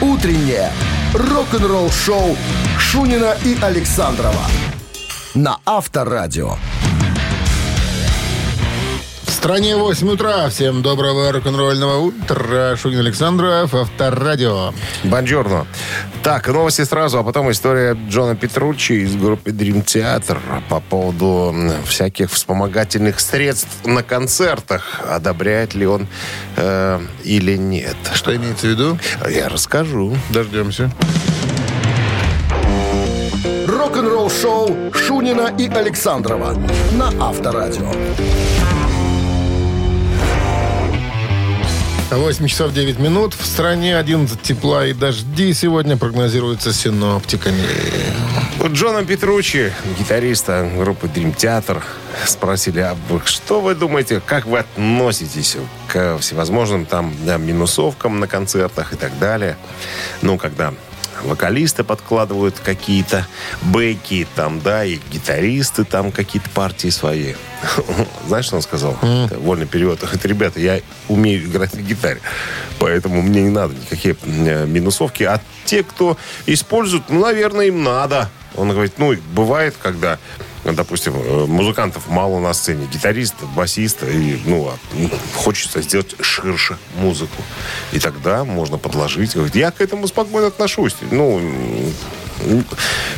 Утреннее 0.00 0.70
рок-н-ролл-шоу 1.14 2.36
Шунина 2.78 3.36
и 3.44 3.56
Александрова 3.62 4.46
на 5.34 5.58
Авторадио. 5.64 6.56
Стране 9.42 9.76
8 9.76 10.08
утра. 10.08 10.48
Всем 10.50 10.82
доброго 10.82 11.32
рок-н-ролльного 11.32 11.96
утра. 11.96 12.76
Шунин 12.76 13.00
Александров, 13.00 13.74
Авторадио. 13.74 14.72
Бонжорно. 15.02 15.66
Так, 16.22 16.46
новости 16.46 16.84
сразу, 16.84 17.18
а 17.18 17.24
потом 17.24 17.50
история 17.50 17.98
Джона 18.08 18.36
Петруччи 18.36 18.92
из 18.92 19.16
группы 19.16 19.50
Dream 19.50 19.84
Theater 19.84 20.38
по 20.68 20.78
поводу 20.78 21.52
всяких 21.84 22.30
вспомогательных 22.30 23.18
средств 23.18 23.84
на 23.84 24.04
концертах. 24.04 25.00
Одобряет 25.10 25.74
ли 25.74 25.88
он 25.88 26.06
э, 26.54 27.00
или 27.24 27.56
нет. 27.56 27.96
Что 28.14 28.36
имеется 28.36 28.68
в 28.68 28.70
виду? 28.70 28.98
Я 29.28 29.48
расскажу. 29.48 30.16
Дождемся. 30.30 30.88
Рок-н-ролл-шоу 33.66 34.92
Шунина 34.94 35.52
и 35.58 35.66
Александрова 35.66 36.54
на 36.92 37.08
Авторадио. 37.20 37.90
8 42.16 42.46
часов 42.46 42.72
9 42.74 42.98
минут. 42.98 43.34
В 43.34 43.46
стране 43.46 43.96
11 43.96 44.40
тепла 44.42 44.86
и 44.86 44.92
дожди 44.92 45.54
сегодня 45.54 45.96
прогнозируются 45.96 46.72
синоптиками. 46.72 47.62
Джона 48.66 49.04
Петруччи, 49.04 49.72
гитариста 49.98 50.70
группы 50.76 51.06
Dream 51.06 51.34
Theater, 51.34 51.82
спросили, 52.26 52.80
а 52.80 52.96
что 53.24 53.60
вы 53.60 53.74
думаете, 53.74 54.20
как 54.24 54.46
вы 54.46 54.58
относитесь 54.58 55.56
к 55.88 56.18
всевозможным 56.18 56.84
там 56.84 57.14
да, 57.24 57.38
минусовкам 57.38 58.20
на 58.20 58.28
концертах 58.28 58.92
и 58.92 58.96
так 58.96 59.18
далее? 59.18 59.56
Ну, 60.20 60.36
когда 60.36 60.74
вокалисты 61.24 61.84
подкладывают 61.84 62.58
какие-то 62.58 63.26
бэки, 63.62 64.26
там, 64.34 64.60
да, 64.60 64.84
и 64.84 64.98
гитаристы 65.10 65.84
там 65.84 66.12
какие-то 66.12 66.50
партии 66.50 66.88
свои. 66.88 67.34
Знаешь, 68.26 68.46
что 68.46 68.56
он 68.56 68.62
сказал? 68.62 68.96
Это 69.02 69.38
Вольный 69.38 69.66
перевод. 69.66 70.00
Говорит, 70.00 70.24
ребята, 70.26 70.60
я 70.60 70.80
умею 71.08 71.44
играть 71.44 71.74
на 71.74 71.80
гитаре, 71.80 72.20
поэтому 72.78 73.22
мне 73.22 73.42
не 73.42 73.50
надо 73.50 73.74
никакие 73.74 74.16
э, 74.24 74.66
минусовки. 74.66 75.22
А 75.24 75.40
те, 75.64 75.82
кто 75.82 76.16
используют, 76.46 77.08
ну, 77.08 77.20
наверное, 77.20 77.66
им 77.66 77.82
надо. 77.82 78.28
Он 78.54 78.70
говорит, 78.70 78.94
ну, 78.98 79.14
бывает, 79.32 79.74
когда 79.80 80.18
допустим, 80.64 81.14
э, 81.16 81.46
музыкантов 81.46 82.08
мало 82.08 82.38
на 82.38 82.52
сцене, 82.54 82.86
гитарист, 82.86 83.34
басист, 83.56 84.04
и, 84.04 84.40
ну, 84.44 84.68
а, 84.68 84.78
ну, 84.94 85.10
хочется 85.34 85.82
сделать 85.82 86.14
ширше 86.20 86.78
музыку. 86.96 87.42
И 87.92 87.98
тогда 87.98 88.44
можно 88.44 88.78
подложить. 88.78 89.34
Говорит, 89.34 89.56
я 89.56 89.70
к 89.70 89.80
этому 89.80 90.06
спокойно 90.06 90.48
отношусь. 90.48 90.96
Ну, 91.10 91.40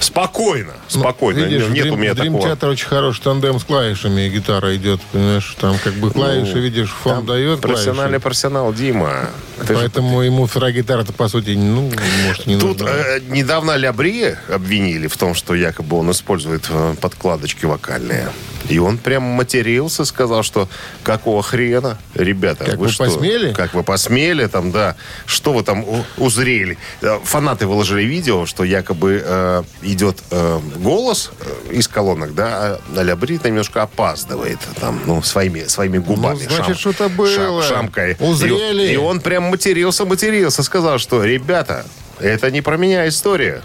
спокойно, 0.00 0.72
спокойно. 0.88 1.40
Ну, 1.40 1.46
Видишь, 1.46 1.68
Нет 1.68 1.90
в 1.90 1.92
у 1.94 1.96
меня 1.96 2.12
Dream 2.12 2.38
такого. 2.38 2.46
Theater 2.54 2.70
очень 2.70 2.87
хороший 2.87 3.22
тандем 3.22 3.58
с 3.58 3.64
клавишами, 3.64 4.22
и 4.22 4.28
гитара 4.30 4.74
идет, 4.76 5.00
понимаешь, 5.12 5.56
там 5.60 5.76
как 5.82 5.94
бы 5.94 6.10
клавиши, 6.10 6.58
видишь, 6.58 6.90
фон 6.90 7.26
дает 7.26 7.60
профессиональный 7.60 8.02
клавиши. 8.04 8.20
профессионал 8.20 8.72
Дима. 8.72 9.30
Ты 9.60 9.74
же- 9.74 9.74
Поэтому 9.80 10.20
ему 10.22 10.46
феррогитара-то, 10.46 11.12
по 11.12 11.28
сути, 11.28 11.50
ну, 11.50 11.90
может, 12.26 12.46
не 12.46 12.58
Тут 12.58 12.80
нужна. 12.80 12.90
э, 12.96 13.20
недавно 13.28 13.76
Лябри 13.76 14.34
обвинили 14.48 15.06
в 15.06 15.16
том, 15.16 15.34
что 15.34 15.54
якобы 15.54 15.96
он 15.98 16.10
использует 16.10 16.64
э, 16.70 16.94
подкладочки 17.00 17.64
вокальные. 17.64 18.28
И 18.68 18.79
он 18.79 18.98
прям 18.98 19.22
матерился, 19.22 20.05
сказал, 20.05 20.42
что 20.42 20.68
какого 21.03 21.42
хрена, 21.42 21.98
ребята, 22.14 22.64
Как 22.64 22.77
вы 22.77 22.88
что? 22.88 23.05
посмели? 23.05 23.53
Как 23.53 23.74
вы 23.74 23.83
посмели, 23.83 24.46
там, 24.46 24.72
да. 24.72 24.96
Что 25.27 25.53
вы 25.53 25.62
там 25.62 25.85
узрели? 26.16 26.79
Э, 27.03 27.18
Фанаты 27.24 27.66
выложили 27.66 28.03
видео, 28.05 28.46
что 28.46 28.64
якобы 28.64 29.22
э, 29.24 29.62
идет 29.83 30.18
э, 30.31 30.61
голос 30.77 31.31
э, 31.40 31.72
из 31.74 31.88
колонок, 31.88 32.35
да, 32.35 32.79
а 32.94 33.05
там 33.38 33.50
немножко 33.50 33.83
опаздывает, 33.83 34.59
там, 34.81 35.00
ну, 35.07 35.22
своими, 35.22 35.64
своими 35.64 35.98
губами. 35.98 36.46
Ну, 36.48 36.57
значит, 36.57 36.79
что-то 36.79 37.09
было. 37.09 37.27
шам- 37.27 37.62
шамкой. 37.62 38.16
Узрели. 38.18 38.85
И, 38.88 38.92
и 38.94 38.96
он 38.96 39.20
прям 39.20 39.44
матерился, 39.44 40.05
матерился, 40.05 40.62
сказал, 40.62 40.98
что, 40.98 41.22
ребята, 41.24 41.85
это 42.18 42.50
не 42.50 42.62
про 42.62 42.77
меня 42.77 43.07
история. 43.09 43.62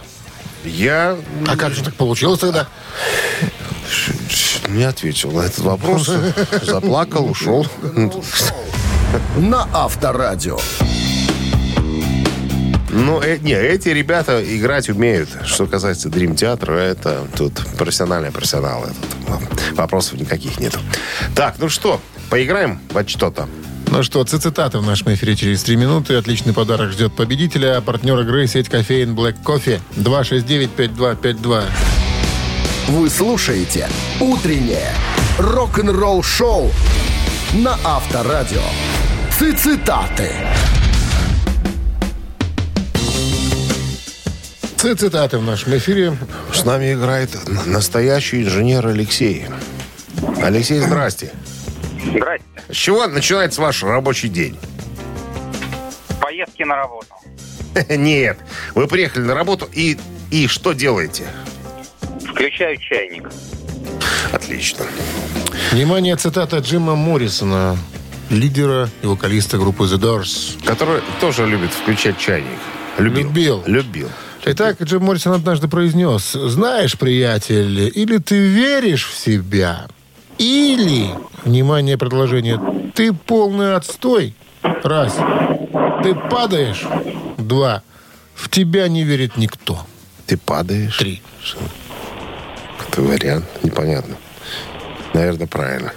Я 0.65 1.17
А 1.47 1.55
как 1.55 1.73
же 1.73 1.83
так 1.83 1.93
получилось 1.93 2.39
тогда? 2.39 2.67
Не 4.69 4.83
ответил 4.83 5.31
на 5.31 5.41
этот 5.41 5.59
вопрос. 5.59 6.09
Заплакал, 6.61 7.29
ушел. 7.29 7.65
На 9.37 9.67
Авторадио. 9.73 10.59
Ну, 12.91 13.21
э, 13.21 13.37
не, 13.37 13.53
эти 13.53 13.89
ребята 13.89 14.43
играть 14.43 14.89
умеют. 14.89 15.29
Что 15.45 15.67
касается 15.67 16.09
Dream 16.09 16.35
театра, 16.35 16.73
это 16.73 17.27
тут 17.37 17.53
профессиональные 17.77 18.31
профессионалы. 18.31 18.87
Тут 19.27 19.77
вопросов 19.77 20.19
никаких 20.19 20.59
нет. 20.59 20.77
Так, 21.35 21.55
ну 21.59 21.69
что, 21.69 22.01
поиграем 22.29 22.79
во 22.91 23.07
что-то? 23.07 23.47
Ну 23.91 24.03
что, 24.03 24.23
цитаты 24.23 24.77
в 24.77 24.85
нашем 24.85 25.13
эфире 25.13 25.35
через 25.35 25.63
3 25.63 25.75
минуты. 25.75 26.15
Отличный 26.15 26.53
подарок 26.53 26.91
ждет 26.91 27.13
победителя. 27.13 27.77
А 27.77 27.81
партнер 27.81 28.19
игры 28.19 28.45
сеть 28.47 28.69
кофеин 28.69 29.15
Black 29.15 29.37
Coffee 29.43 29.79
269-5252. 29.95 31.63
Вы 32.89 33.07
слушаете 33.11 33.87
«Утреннее 34.19 34.91
рок-н-ролл-шоу» 35.37 36.71
на 37.53 37.77
Авторадио. 37.85 38.63
Цитаты. 39.29 40.31
Цитаты 44.75 45.37
в 45.37 45.43
нашем 45.43 45.77
эфире. 45.77 46.17
С 46.51 46.65
нами 46.65 46.93
играет 46.93 47.29
настоящий 47.67 48.41
инженер 48.41 48.87
Алексей. 48.87 49.45
Алексей, 50.41 50.79
здрасте. 50.79 51.31
Здрасте. 52.03 52.47
С 52.69 52.75
чего 52.75 53.05
начинается 53.05 53.61
ваш 53.61 53.83
рабочий 53.83 54.29
день? 54.29 54.57
Поездки 56.19 56.63
на 56.63 56.75
работу. 56.75 57.13
Нет, 57.87 58.39
вы 58.73 58.87
приехали 58.87 59.25
на 59.25 59.35
работу 59.35 59.69
и, 59.71 59.95
и 60.31 60.47
что 60.47 60.73
делаете? 60.73 61.27
Включаю 62.39 62.77
чайник. 62.77 63.29
Отлично. 64.31 64.85
Внимание, 65.73 66.15
цитата 66.15 66.59
Джима 66.59 66.95
Моррисона, 66.95 67.77
лидера 68.29 68.89
и 69.01 69.07
вокалиста 69.07 69.57
группы 69.57 69.83
The 69.83 69.97
Doors. 69.99 70.57
Который 70.65 71.01
тоже 71.19 71.45
любит 71.45 71.71
включать 71.71 72.17
чайник. 72.17 72.47
Любил. 72.97 73.27
Любил. 73.27 73.63
Любил. 73.65 74.09
Итак, 74.45 74.81
Джим 74.81 75.03
Моррисон 75.03 75.33
однажды 75.33 75.67
произнес, 75.67 76.31
знаешь, 76.31 76.97
приятель, 76.97 77.91
или 77.93 78.19
ты 78.19 78.39
веришь 78.39 79.05
в 79.05 79.17
себя, 79.17 79.89
или, 80.37 81.09
внимание, 81.43 81.97
предложение, 81.97 82.57
ты 82.95 83.11
полный 83.11 83.75
отстой, 83.75 84.33
раз, 84.63 85.13
ты 86.03 86.15
падаешь, 86.15 86.85
два, 87.37 87.83
в 88.33 88.47
тебя 88.49 88.87
не 88.87 89.03
верит 89.03 89.35
никто, 89.35 89.85
Ты 90.25 90.37
падаешь. 90.37 90.95
три. 90.97 91.21
Это 92.91 93.01
вариант. 93.01 93.45
Непонятно. 93.63 94.17
Наверное, 95.13 95.47
правильно. 95.47 95.93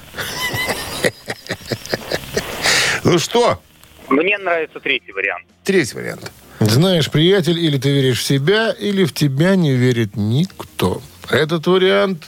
Ну 3.05 3.19
что? 3.19 3.61
Мне 4.09 4.39
нравится 4.39 4.79
третий 4.81 5.13
вариант. 5.13 5.45
Третий 5.65 5.97
вариант. 5.97 6.31
Знаешь, 6.61 7.11
приятель, 7.11 7.59
или 7.59 7.79
ты 7.79 7.91
веришь 7.91 8.21
в 8.21 8.25
себя, 8.25 8.71
или 8.71 9.05
в 9.05 9.13
тебя 9.13 9.57
не 9.57 9.73
верит 9.73 10.17
никто. 10.17 11.03
Этот 11.31 11.67
вариант 11.67 12.25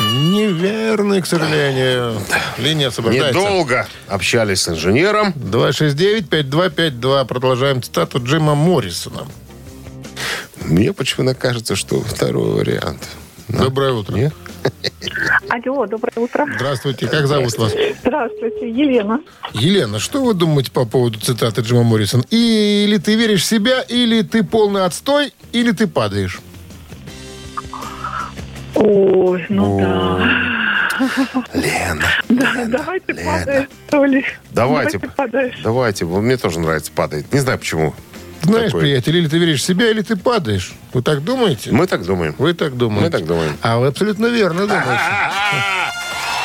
неверный, 0.00 1.20
к 1.20 1.26
сожалению. 1.26 2.20
Линия 2.56 2.88
освобождается. 2.88 3.38
Недолго 3.38 3.86
общались 4.08 4.62
с 4.62 4.68
инженером. 4.68 5.32
269-5252. 5.36 7.26
Продолжаем 7.26 7.82
цитату 7.82 8.22
Джима 8.24 8.54
Моррисона. 8.54 9.26
Мне 10.72 10.94
почему-то 10.94 11.34
кажется, 11.34 11.76
что 11.76 12.00
второй 12.00 12.54
вариант. 12.54 13.06
Доброе 13.48 13.92
утро. 13.92 14.14
Не? 14.14 14.32
Алло, 15.50 15.84
доброе 15.84 16.14
утро. 16.16 16.46
Здравствуйте. 16.54 17.06
Как 17.08 17.26
зовут 17.26 17.58
вас? 17.58 17.74
Здравствуйте, 18.00 18.70
Елена. 18.70 19.20
Елена, 19.52 19.98
что 19.98 20.24
вы 20.24 20.32
думаете 20.32 20.70
по 20.70 20.86
поводу 20.86 21.20
цитаты 21.20 21.60
Джима 21.60 21.82
Моррисон? 21.82 22.24
Или 22.30 22.96
ты 22.96 23.16
веришь 23.16 23.42
в 23.42 23.44
себя, 23.44 23.82
или 23.82 24.22
ты 24.22 24.42
полный 24.44 24.86
отстой, 24.86 25.34
или 25.52 25.72
ты 25.72 25.86
падаешь? 25.86 26.40
Ой, 28.74 29.44
ну 29.50 29.78
да. 29.78 30.52
Лена. 31.52 32.06
Да, 32.30 32.64
давай 32.66 33.00
ты 33.00 33.12
Лена. 33.12 33.30
падаешь, 33.30 33.68
что 33.88 34.04
ли. 34.06 34.24
Давайте. 34.52 34.98
Падаешь. 35.00 35.60
Давайте. 35.62 36.06
Вот 36.06 36.22
Мне 36.22 36.38
тоже 36.38 36.60
нравится 36.60 36.90
падает. 36.94 37.30
Не 37.30 37.40
знаю 37.40 37.58
почему. 37.58 37.94
Знаешь, 38.42 38.66
Такой. 38.72 38.80
приятель, 38.82 39.16
или 39.16 39.28
ты 39.28 39.38
веришь 39.38 39.60
в 39.60 39.64
себя, 39.64 39.90
или 39.90 40.02
ты 40.02 40.16
падаешь. 40.16 40.72
Вы 40.92 41.02
так 41.02 41.22
думаете? 41.24 41.70
Мы 41.72 41.86
так 41.86 42.04
думаем. 42.04 42.34
Вы 42.38 42.54
так 42.54 42.76
думаете. 42.76 43.04
Мы 43.04 43.10
так 43.10 43.26
думаем. 43.26 43.56
А 43.62 43.78
вы 43.78 43.86
абсолютно 43.88 44.26
верно 44.26 44.66
думаете. 44.66 44.88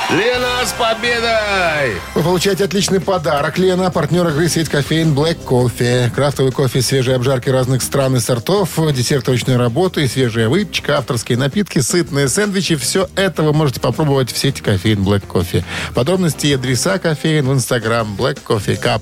Лена, 0.10 0.64
с 0.66 0.72
победой! 0.72 2.00
Вы 2.16 2.24
получаете 2.24 2.64
отличный 2.64 3.02
подарок. 3.02 3.58
Лена, 3.58 3.92
партнер 3.92 4.26
игры 4.30 4.48
сеть 4.48 4.70
кофеин 4.70 5.14
Black 5.14 5.38
Coffee. 5.46 6.10
Крафтовый 6.12 6.54
кофе, 6.54 6.82
свежие 6.82 7.18
обжарки 7.18 7.50
разных 7.50 7.82
стран 7.84 8.16
и 8.16 8.20
сортов, 8.22 8.80
десерт 8.94 9.28
ручной 9.28 9.58
работы, 9.58 10.08
свежая 10.08 10.48
выпечка, 10.48 11.00
авторские 11.00 11.38
напитки, 11.38 11.80
сытные 11.80 12.30
сэндвичи. 12.30 12.78
Все 12.78 13.10
это 13.18 13.44
вы 13.44 13.52
можете 13.52 13.82
попробовать 13.82 14.32
в 14.32 14.38
сети 14.38 14.62
кофеин 14.62 15.00
Black 15.04 15.24
Coffee. 15.28 15.66
Подробности 15.94 16.48
и 16.48 16.54
адреса 16.54 17.00
кофеин 17.00 17.46
в 17.50 17.54
инстаграм 17.54 18.16
Black 18.18 18.40
Coffee 18.48 18.82
Cup. 18.82 19.02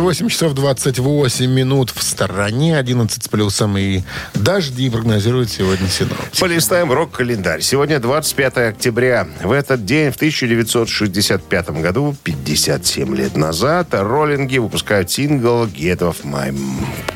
8 0.00 0.28
часов 0.28 0.54
28 0.54 1.50
минут 1.50 1.90
в 1.90 2.02
стороне, 2.02 2.78
11 2.78 3.24
с 3.24 3.28
плюсом 3.28 3.76
и 3.76 4.02
дожди 4.34 4.88
прогнозируют 4.88 5.50
сегодня 5.50 5.86
синоптики. 5.88 6.40
Полистаем 6.40 6.90
рок-календарь. 6.90 7.60
Сегодня 7.60 8.00
25 8.00 8.56
октября. 8.56 9.28
В 9.42 9.52
этот 9.52 9.84
день, 9.84 10.10
в 10.10 10.16
1965 10.16 11.70
году, 11.82 12.16
57 12.24 13.14
лет 13.14 13.36
назад, 13.36 13.88
роллинги 13.90 14.58
выпускают 14.58 15.10
сингл 15.10 15.66
«Get 15.66 15.98
Off 15.98 16.24
My 16.24 16.54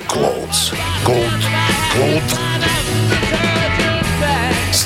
Clothes». 0.08 0.74
Cloud. 1.04 1.42
Cloud. 1.94 2.22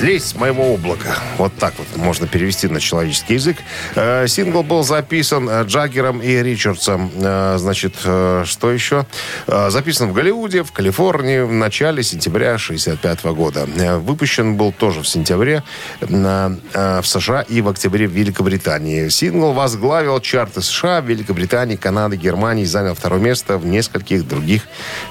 «Слезь 0.01 0.25
с 0.25 0.35
моего 0.35 0.73
облака». 0.73 1.15
Вот 1.37 1.53
так 1.57 1.75
вот 1.77 1.87
можно 1.95 2.27
перевести 2.27 2.69
на 2.69 2.81
человеческий 2.81 3.35
язык. 3.35 3.59
Э, 3.95 4.27
сингл 4.29 4.63
был 4.63 4.83
записан 4.83 5.47
э, 5.47 5.65
Джаггером 5.65 6.23
и 6.23 6.43
Ричардсом. 6.43 7.11
Э, 7.17 7.57
значит, 7.59 7.97
что 7.97 8.73
еще? 8.73 9.05
Записан 9.47 10.09
в 10.09 10.15
Голливуде, 10.15 10.63
в 10.63 10.73
Калифорнии 10.73 11.41
в 11.41 11.53
начале 11.53 12.03
сентября 12.03 12.57
65 12.57 13.25
года. 13.25 13.67
Выпущен 13.99 14.57
был 14.57 14.73
тоже 14.73 15.03
в 15.03 15.07
сентябре 15.07 15.63
в 16.01 17.03
США 17.05 17.43
и 17.43 17.61
в 17.61 17.69
октябре 17.69 18.09
в 18.09 18.13
Великобритании. 18.13 19.11
Сингл 19.11 19.53
возглавил 19.53 20.19
чарты 20.21 20.63
США, 20.63 21.01
Великобритании, 21.01 21.77
Канады, 21.77 22.17
Германии. 22.17 22.65
Занял 22.65 22.95
второе 22.95 23.21
место 23.21 23.59
в 23.59 23.67
нескольких 23.67 24.27
других 24.27 24.63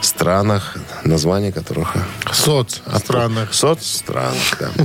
странах, 0.01 0.77
названия 1.03 1.51
которых 1.51 1.93
Соц 2.33 2.79
странах. 2.97 3.53
Соцстранах, 3.53 4.57
да. 4.59 4.78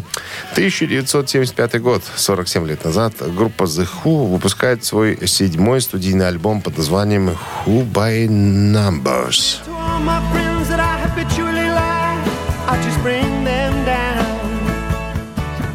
1975 0.52 1.80
год, 1.80 2.02
47 2.16 2.66
лет 2.66 2.84
назад, 2.84 3.14
группа 3.34 3.64
The 3.64 3.88
Who 4.04 4.28
выпускает 4.28 4.84
свой 4.84 5.18
седьмой 5.26 5.80
студийный 5.80 6.28
альбом 6.28 6.60
под 6.60 6.78
названием 6.78 7.36
Who 7.66 7.90
by 7.90 8.26
Numbers. 8.28 9.60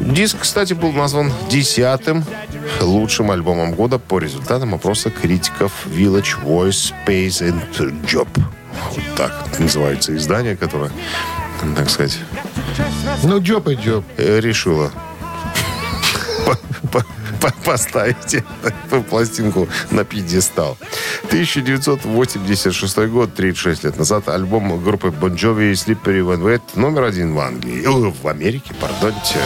Диск, 0.00 0.38
кстати, 0.40 0.72
был 0.72 0.92
назван 0.92 1.32
десятым 1.48 2.24
лучшим 2.80 3.30
альбомом 3.30 3.72
года 3.72 3.98
по 3.98 4.18
результатам 4.18 4.74
опроса 4.74 5.10
критиков 5.10 5.72
Village 5.86 6.42
Voice 6.44 6.92
Space 7.06 7.40
and 7.40 8.04
Job. 8.04 8.28
Вот 8.94 9.04
так 9.16 9.58
называется 9.58 10.16
издание, 10.16 10.56
которое, 10.56 10.90
так 11.76 11.88
сказать, 11.90 12.18
Ну, 13.24 13.40
джоп 13.40 13.68
и 13.68 13.74
джоп. 13.74 14.04
э, 14.16 14.40
решила 14.40 14.90
по- 16.46 16.58
по- 16.88 17.04
по- 17.40 17.54
поставить 17.64 18.34
эту 18.34 19.02
пластинку 19.02 19.68
на 19.90 20.04
пьедестал. 20.04 20.76
1986 21.28 23.06
год, 23.08 23.34
36 23.34 23.84
лет 23.84 23.96
назад, 23.98 24.28
альбом 24.28 24.82
группы 24.82 25.08
Bon 25.08 25.34
Jovi 25.36 25.72
Slippery 25.72 26.22
When 26.22 26.42
Wet 26.42 26.62
номер 26.74 27.04
один 27.04 27.34
в 27.34 27.40
Англии. 27.40 27.82
Э, 27.84 28.12
В 28.22 28.28
Америке, 28.28 28.72
пардонте. 28.80 29.38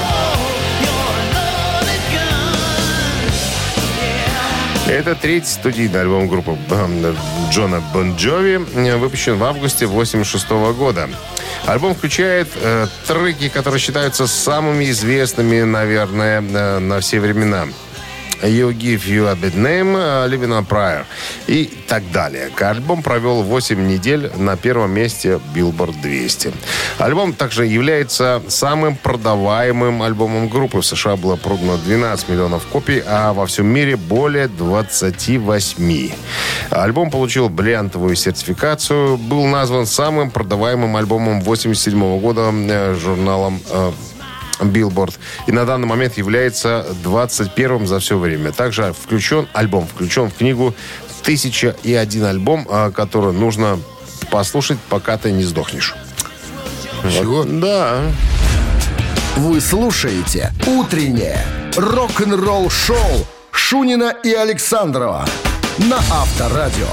Это 4.87 5.15
третий 5.15 5.49
студийный 5.51 6.03
альбом 6.03 6.29
группы 6.29 6.57
э, 6.71 7.15
Джона 7.51 7.83
Бон 7.93 8.17
Джови, 8.17 8.57
выпущен 8.97 9.39
в 9.39 9.45
августе 9.45 9.87
1986 9.87 10.51
года. 10.77 11.09
Альбом 11.67 11.95
включает 11.95 12.49
э, 12.57 12.87
треки, 13.07 13.49
которые 13.49 13.81
считаются 13.81 14.27
самыми 14.27 14.91
известными, 14.91 15.63
наверное, 15.63 16.43
э, 16.43 16.79
на 16.79 17.01
все 17.01 17.21
времена. 17.21 17.67
You 18.45 18.77
Give 18.77 19.05
You 19.07 19.29
a 19.29 19.35
Bad 19.35 19.55
Name, 19.55 19.97
э, 19.97 20.29
Living 20.29 20.51
on 20.51 20.67
Prayer 20.67 21.05
и 21.47 21.71
так 21.89 22.03
далее. 22.13 22.51
Альбом 22.61 23.03
провел 23.03 23.43
8 23.43 23.87
недель 23.87 24.31
на 24.37 24.57
первом 24.57 24.93
месте 24.93 25.41
Billboard 25.55 26.01
200. 26.03 26.53
Альбом 26.99 27.33
также 27.33 27.67
является 27.67 28.43
самым 28.49 28.97
продаваемым 28.97 30.03
альбомом 30.03 30.49
группы. 30.49 30.79
В 30.79 30.87
США 30.87 31.17
было 31.17 31.37
продано 31.37 31.77
12 31.77 32.29
миллионов 32.29 32.65
копий, 32.67 33.03
а 33.07 33.33
во 33.33 33.47
всем 33.47 33.67
мире 33.67 33.97
более 33.97 34.49
28. 34.49 36.11
Альбом 36.71 37.11
получил 37.11 37.49
бриллиантовую 37.49 38.17
сертификацию, 38.17 39.17
был 39.17 39.45
назван 39.47 39.87
самым 39.87 40.31
продаваемым 40.31 40.97
альбомом 40.97 41.41
87 41.41 42.21
года 42.21 42.53
э, 42.53 42.95
журналом 42.95 43.61
э, 43.71 43.93
Billboard. 44.61 45.15
И 45.47 45.53
на 45.53 45.65
данный 45.65 45.87
момент 45.87 46.17
является 46.17 46.87
21-м 47.05 47.87
за 47.87 47.99
все 47.99 48.19
время. 48.19 48.53
Также 48.53 48.93
включен, 48.93 49.49
альбом 49.53 49.87
включен 49.87 50.31
в 50.31 50.35
книгу 50.35 50.75
«Тысяча 51.23 51.75
и 51.83 51.95
один 51.95 52.25
альбом», 52.25 52.67
а, 52.69 52.91
который 52.91 53.33
нужно 53.33 53.79
послушать, 54.31 54.79
пока 54.89 55.17
ты 55.17 55.33
не 55.33 55.45
сдохнешь. 55.45 55.95
Чего? 57.03 57.45
Да. 57.45 58.03
Вы 59.37 59.61
слушаете 59.61 60.53
«Утреннее 60.67 61.45
рок-н-ролл-шоу» 61.77 63.27
Шунина 63.51 64.15
и 64.23 64.33
Александрова 64.33 65.27
на 65.79 65.97
Авторадио. 65.97 66.89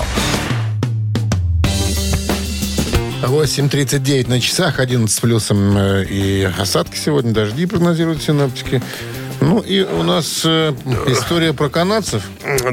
8.39 3.22 4.30
на 4.30 4.42
часах, 4.42 4.80
11 4.80 5.16
с 5.16 5.20
плюсом 5.20 5.78
э, 5.78 6.06
и 6.06 6.50
осадки 6.58 6.98
сегодня, 6.98 7.32
дожди 7.32 7.66
прогнозируют 7.66 8.22
синоптики. 8.24 8.82
Ну 9.40 9.60
и 9.60 9.84
у 9.84 10.04
нас 10.04 10.42
э, 10.44 10.74
история 11.08 11.54
про 11.54 11.70
канадцев. 11.70 12.24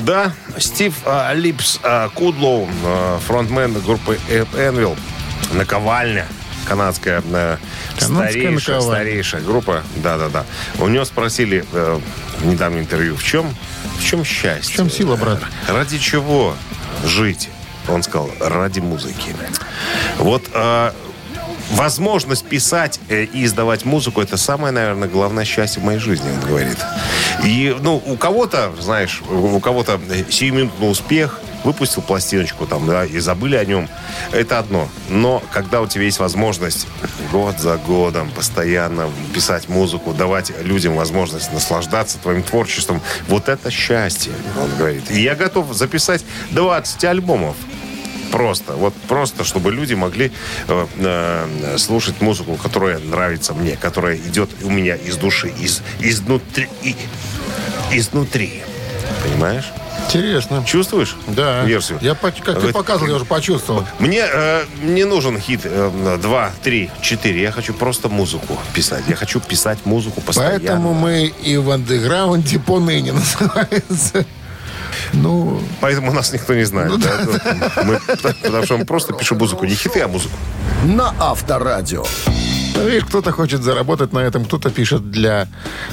Да, 0.01 0.33
Стив 0.59 0.95
а, 1.05 1.33
Липс 1.35 1.81
а, 1.83 2.09
Кудлоу, 2.11 2.69
а, 2.85 3.19
фронтмен 3.27 3.75
группы 3.81 4.19
Энвил, 4.31 4.97
наковальня, 5.53 6.27
канадская, 6.67 7.23
э, 7.31 7.57
Канадская 7.99 8.31
старейшая, 8.31 8.77
наковальня. 8.77 9.05
старейшая 9.05 9.41
группа, 9.43 9.83
да-да-да. 9.97 10.45
У 10.79 10.89
него 10.89 11.05
спросили 11.05 11.65
э, 11.73 12.01
в 12.41 12.47
недавнем 12.47 12.81
интервью, 12.81 13.17
в 13.17 13.23
чем, 13.23 13.55
в 13.99 14.05
чем 14.05 14.25
счастье? 14.25 14.75
В 14.75 14.77
чем 14.77 14.91
сила, 14.91 15.17
брат? 15.17 15.41
Ради 15.67 15.99
чего 15.99 16.55
жить? 17.05 17.51
Он 17.89 18.03
сказал, 18.03 18.31
ради 18.41 18.81
музыки. 18.81 19.35
Вот 20.19 20.43
э, 20.53 20.93
возможность 21.71 22.47
писать 22.47 23.01
э, 23.09 23.25
и 23.25 23.45
издавать 23.45 23.85
музыку 23.85 24.21
это 24.21 24.37
самое, 24.37 24.73
наверное, 24.73 25.09
главное 25.09 25.45
счастье 25.45 25.83
в 25.83 25.85
моей 25.85 25.99
жизни, 25.99 26.29
он 26.31 26.41
говорит. 26.49 26.79
И, 27.45 27.77
ну, 27.81 28.03
у 28.05 28.17
кого-то, 28.17 28.73
знаешь, 28.81 29.23
у 29.29 29.61
кого-то 29.61 30.01
сиюминутный 30.31 30.91
успех, 30.91 31.41
выпустил 31.65 32.03
пластиночку 32.03 32.67
там, 32.67 32.87
да, 32.87 33.05
и 33.05 33.19
забыли 33.19 33.57
о 33.57 33.65
нем, 33.65 33.89
это 34.33 34.59
одно. 34.59 34.89
Но 35.09 35.43
когда 35.53 35.81
у 35.81 35.87
тебя 35.87 36.05
есть 36.05 36.19
возможность 36.19 36.87
год 37.33 37.59
за 37.59 37.77
годом 37.77 38.31
постоянно 38.31 39.11
писать 39.35 39.69
музыку, 39.69 40.13
давать 40.13 40.53
людям 40.63 40.97
возможность 40.97 41.53
наслаждаться 41.53 42.19
твоим 42.19 42.43
творчеством, 42.43 43.01
вот 43.29 43.49
это 43.49 43.71
счастье, 43.71 44.33
он 44.61 44.77
говорит. 44.77 45.11
И 45.11 45.21
я 45.21 45.35
готов 45.35 45.73
записать 45.73 46.25
20 46.51 47.05
альбомов 47.05 47.57
Просто. 48.31 48.75
Вот 48.75 48.95
просто, 49.09 49.45
чтобы 49.45 49.73
люди 49.73 49.95
могли 49.95 50.31
э, 50.69 50.87
э, 50.99 51.79
слушать 51.79 52.21
музыку, 52.21 52.57
которая 52.57 52.99
нравится 52.99 53.55
мне, 53.55 53.77
которая 53.77 54.17
идет 54.17 54.51
у 54.63 54.71
меня 54.71 54.97
из 54.97 55.17
души, 55.17 55.49
из, 55.61 55.83
изнутри. 56.01 56.69
и- 56.83 56.97
изнутри. 57.91 58.63
Понимаешь? 59.25 59.73
Интересно. 60.09 60.65
Чувствуешь? 60.65 61.17
Да. 61.27 61.63
Версию. 61.65 61.99
Я, 62.01 62.15
как 62.15 62.35
ты 62.35 62.53
Вот. 62.53 62.73
показывал, 62.73 63.09
я 63.11 63.17
уже 63.17 63.25
почувствовал. 63.25 63.85
Мне 63.99 64.25
э, 64.27 64.65
не 64.83 65.05
нужен 65.05 65.39
хит 65.39 65.61
э, 65.65 66.19
2, 66.21 66.53
3, 66.63 66.91
4. 67.01 67.41
Я 67.41 67.53
хочу 67.53 67.75
просто 67.75 68.09
музыку 68.09 68.59
писать. 68.73 69.05
Я 69.09 69.17
хочу 69.17 69.41
писать 69.41 69.79
музыку 69.85 70.21
постоянно. 70.21 70.59
Поэтому 70.59 70.95
мы 70.95 71.27
и 71.27 71.57
в 71.59 71.71
андеграунде 71.71 72.59
поныне 72.59 73.13
называется. 73.13 74.25
Ну, 75.13 75.61
Поэтому 75.81 76.13
нас 76.13 76.33
никто 76.33 76.55
не 76.55 76.65
знает. 76.65 76.99
да. 77.01 77.21
Мы- 77.85 78.01
потому 78.43 78.65
что 78.65 78.77
мы 78.79 78.85
просто 78.85 79.13
пишем 79.13 79.39
музыку. 79.39 79.65
Не 79.65 79.75
хиты, 79.75 80.01
а 80.01 80.09
музыку. 80.09 80.35
На 80.85 81.15
Авторадио. 81.19 82.05
Видишь, 82.85 83.05
кто-то 83.05 83.33
хочет 83.33 83.63
заработать 83.63 84.13
на 84.13 84.21
этом, 84.21 84.45
кто-то 84.45 84.71
пишет 84.71 85.11
для 85.11 85.49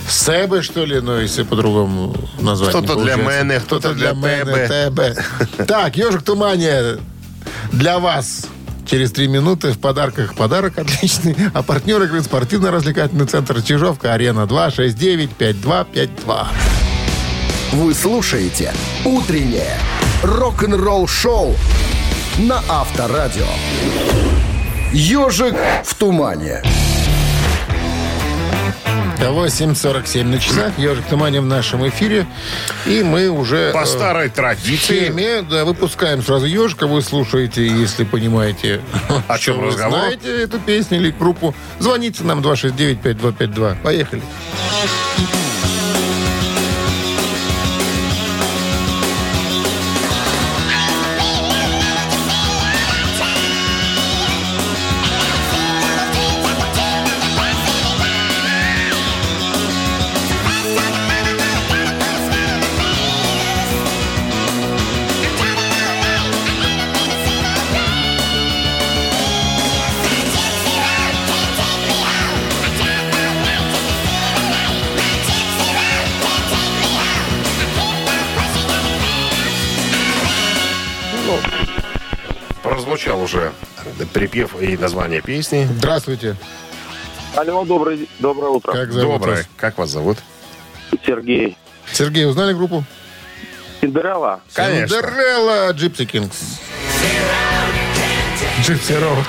Себы, 0.10 0.62
что 0.62 0.86
ли, 0.86 1.00
ну, 1.02 1.20
если 1.20 1.44
по-другому 1.44 2.16
назвать. 2.40 2.70
Кто-то 2.70 2.96
для 2.96 3.16
мене, 3.16 3.60
кто-то 3.60 3.94
для 3.94 4.14
мене, 4.14 4.68
тебе. 4.68 5.16
Так, 5.66 5.98
ежик 5.98 6.24
тумане 6.24 6.98
для 7.72 8.00
вас. 8.00 8.48
Через 8.86 9.12
три 9.12 9.28
минуты 9.28 9.72
в 9.72 9.80
подарках 9.80 10.36
подарок 10.36 10.78
отличный. 10.78 11.36
А 11.54 11.64
партнер 11.64 12.02
игры 12.04 12.22
спортивно-развлекательный 12.22 13.26
центр 13.26 13.62
Чижовка, 13.64 14.14
Арена 14.14 14.46
2, 14.46 14.72
69 14.72 15.32
52 15.32 15.84
52. 15.86 16.48
Вы 17.74 17.94
слушаете 17.94 18.74
«Утреннее 19.04 19.78
рок-н-ролл-шоу» 20.22 21.56
на 22.38 22.62
Авторадио. 22.70 23.48
«Ежик 24.92 25.56
в 25.84 25.94
тумане». 25.96 26.62
8.47 29.20 30.24
на 30.24 30.40
часах. 30.40 30.78
Ежик 30.78 31.06
Тумане 31.06 31.42
в 31.42 31.46
нашем 31.46 31.88
эфире. 31.90 32.28
И 32.86 33.02
мы 33.02 33.30
уже... 33.30 33.72
По 33.74 33.84
э, 33.84 33.86
старой 33.86 34.30
в 34.30 34.34
традиции. 34.34 35.08
теме, 35.08 35.42
да, 35.42 35.66
выпускаем 35.66 36.22
сразу 36.22 36.46
ежика, 36.46 36.86
вы 36.88 37.02
слушаете, 37.02 37.66
если 37.66 38.04
понимаете, 38.04 38.82
О 39.28 39.38
чем 39.40 39.62
разговор. 39.66 40.00
знаете 40.00 40.44
эту 40.44 40.60
песню 40.60 41.00
или 41.00 41.12
группу, 41.12 41.56
звоните 41.80 42.24
нам 42.24 42.40
269-5252. 42.42 43.82
Поехали. 43.82 44.22
Прозвучал 44.72 45.65
припев 84.16 84.56
и 84.62 84.78
название 84.78 85.22
песни. 85.22 85.68
Здравствуйте. 85.78 86.38
Алло, 87.36 87.66
добрый, 87.66 88.08
доброе 88.20 88.48
утро. 88.52 88.72
Как 88.72 88.94
зовут 88.94 89.20
Доброе. 89.20 89.36
вас? 89.36 89.48
Как 89.58 89.78
вас 89.78 89.90
зовут? 89.90 90.20
Сергей. 91.06 91.58
Сергей, 91.92 92.26
узнали 92.26 92.54
группу? 92.54 92.86
Cinderella? 93.82 94.40
Конечно. 94.54 94.88
Cinderella 94.88 95.72
Gypsy 95.74 96.06
Kings. 96.06 96.62
Gypsy 98.64 98.94
Road. 98.94 99.26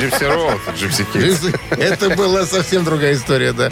Gypsy 0.00 0.24
Road, 0.24 0.60
Gypsy. 0.78 1.04
Gypsy- 1.14 1.58
Это 1.78 2.10
была 2.10 2.44
совсем 2.46 2.84
другая 2.84 3.14
история, 3.14 3.52
да. 3.52 3.70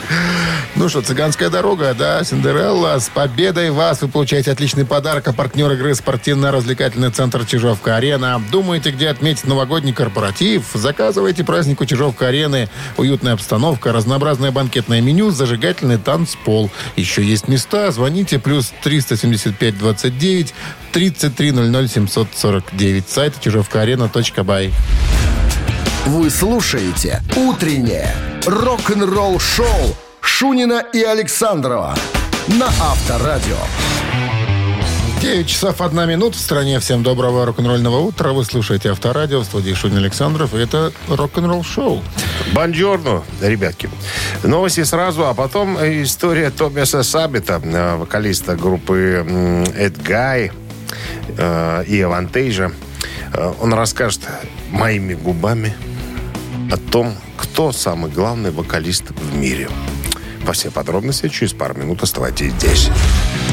Ну 0.76 0.88
что, 0.88 1.02
цыганская 1.02 1.50
дорога, 1.50 1.94
да, 1.94 2.24
Cinderella. 2.24 2.98
С 2.98 3.08
победой 3.10 3.70
вас! 3.70 4.02
Вы 4.02 4.08
получаете 4.08 4.50
отличный 4.50 4.84
подарок. 4.84 5.28
А 5.28 5.32
партнер 5.32 5.70
игры 5.72 5.94
спортивно-развлекательный 5.94 7.10
центр 7.10 7.44
Чижовка-Арена. 7.44 8.42
Думаете, 8.50 8.90
где 8.90 9.08
отметить 9.08 9.44
новогодний 9.44 9.92
корпоратив? 9.92 10.64
Заказывайте 10.74 11.44
праздник 11.44 11.80
у 11.80 11.84
Чижовка-Арены. 11.86 12.68
Уютная 12.96 13.34
обстановка, 13.34 13.92
разнообразное 13.92 14.50
банкетное 14.50 15.00
меню, 15.00 15.30
зажигательный 15.30 15.98
танцпол. 15.98 16.70
Еще 16.96 17.22
есть 17.22 17.46
места. 17.46 17.92
Звоните. 17.92 18.38
Плюс 18.40 18.72
375 18.82 19.78
29 19.78 20.54
33 20.92 21.50
00 21.52 21.88
749. 21.88 23.08
Сайт 23.08 23.40
чижовкаарена.бай. 23.40 24.72
Вы 26.06 26.28
слушаете 26.28 27.22
«Утреннее 27.34 28.14
рок-н-ролл-шоу» 28.44 29.96
Шунина 30.20 30.84
и 30.92 31.02
Александрова 31.02 31.94
на 32.46 32.66
Авторадио. 32.66 33.56
9 35.22 35.46
часов 35.46 35.80
1 35.80 36.06
минут 36.06 36.34
в 36.34 36.38
стране. 36.38 36.78
Всем 36.78 37.02
доброго 37.02 37.46
рок-н-ролльного 37.46 38.00
утра. 38.00 38.32
Вы 38.32 38.44
слушаете 38.44 38.90
Авторадио 38.90 39.40
в 39.40 39.44
студии 39.44 39.72
Шунин 39.72 39.96
Александров. 39.96 40.54
И 40.54 40.58
это 40.58 40.92
рок-н-ролл 41.08 41.64
шоу. 41.64 42.02
Бонжорно, 42.52 43.22
ребятки. 43.40 43.88
Новости 44.42 44.84
сразу, 44.84 45.26
а 45.26 45.32
потом 45.32 45.78
история 45.78 46.50
Тобиаса 46.50 47.02
Сабита, 47.02 47.62
э, 47.64 47.96
вокалиста 47.96 48.56
группы 48.56 49.24
Эд 49.74 50.02
Гай 50.02 50.52
э, 51.38 51.84
и 51.86 51.98
Авантейжа. 52.02 52.72
Э, 53.32 53.54
Он 53.62 53.72
расскажет 53.72 54.20
моими 54.70 55.14
губами 55.14 55.74
о 56.70 56.76
том, 56.76 57.14
кто 57.36 57.72
самый 57.72 58.10
главный 58.10 58.50
вокалист 58.50 59.10
в 59.10 59.36
мире. 59.36 59.68
Во 60.42 60.52
все 60.52 60.70
подробности 60.70 61.28
через 61.28 61.52
пару 61.52 61.74
минут 61.74 62.02
оставайтесь 62.02 62.52
здесь. 62.52 62.90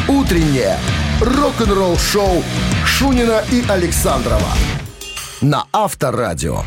«Утреннее 0.07 0.77
рок-н-ролл-шоу» 1.21 2.43
Шунина 2.85 3.43
и 3.51 3.63
Александрова 3.67 4.49
на 5.41 5.65
Авторадио. 5.71 6.63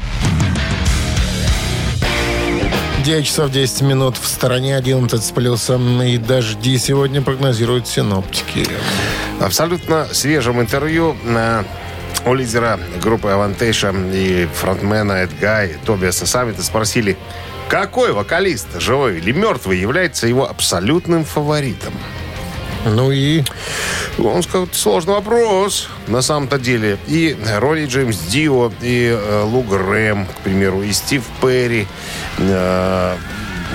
9 3.05 3.27
часов 3.27 3.51
10 3.51 3.83
минут 3.83 4.17
в 4.17 4.27
стороне 4.27 4.77
11 4.77 5.23
с 5.23 5.31
плюсом. 5.31 6.01
И 6.03 6.17
дожди 6.17 6.79
сегодня 6.79 7.21
прогнозируют 7.21 7.87
синоптики. 7.87 8.67
Абсолютно 9.41 10.07
свежем 10.11 10.61
интервью 10.61 11.15
э, 11.23 11.65
у 12.27 12.35
лидера 12.35 12.79
группы 13.03 13.29
Авантейша 13.29 13.95
и 14.13 14.49
фронтмена 14.55 15.13
Эд 15.25 15.31
Гай 15.41 15.77
Тобиаса 15.85 16.27
Саммита 16.27 16.63
спросили, 16.63 17.17
какой 17.69 18.13
вокалист, 18.13 18.67
живой 18.79 19.19
или 19.19 19.33
мертвый, 19.33 19.79
является 19.79 20.27
его 20.27 20.49
абсолютным 20.49 21.25
фаворитом. 21.25 21.95
Ну 22.85 23.11
и... 23.11 23.43
Он 24.19 24.43
сказал, 24.43 24.69
сложный 24.73 25.15
вопрос, 25.15 25.89
на 26.07 26.23
самом-то 26.23 26.59
деле. 26.59 26.99
И 27.09 27.37
Ронни 27.59 27.87
Джеймс 27.87 28.19
Дио, 28.19 28.71
и 28.81 29.09
э, 29.09 29.43
Лу 29.43 29.63
Грэм, 29.63 30.27
к 30.27 30.41
примеру, 30.45 30.83
и 30.83 30.93
Стив 30.93 31.25
Перри. 31.41 31.87
э, 32.39 33.17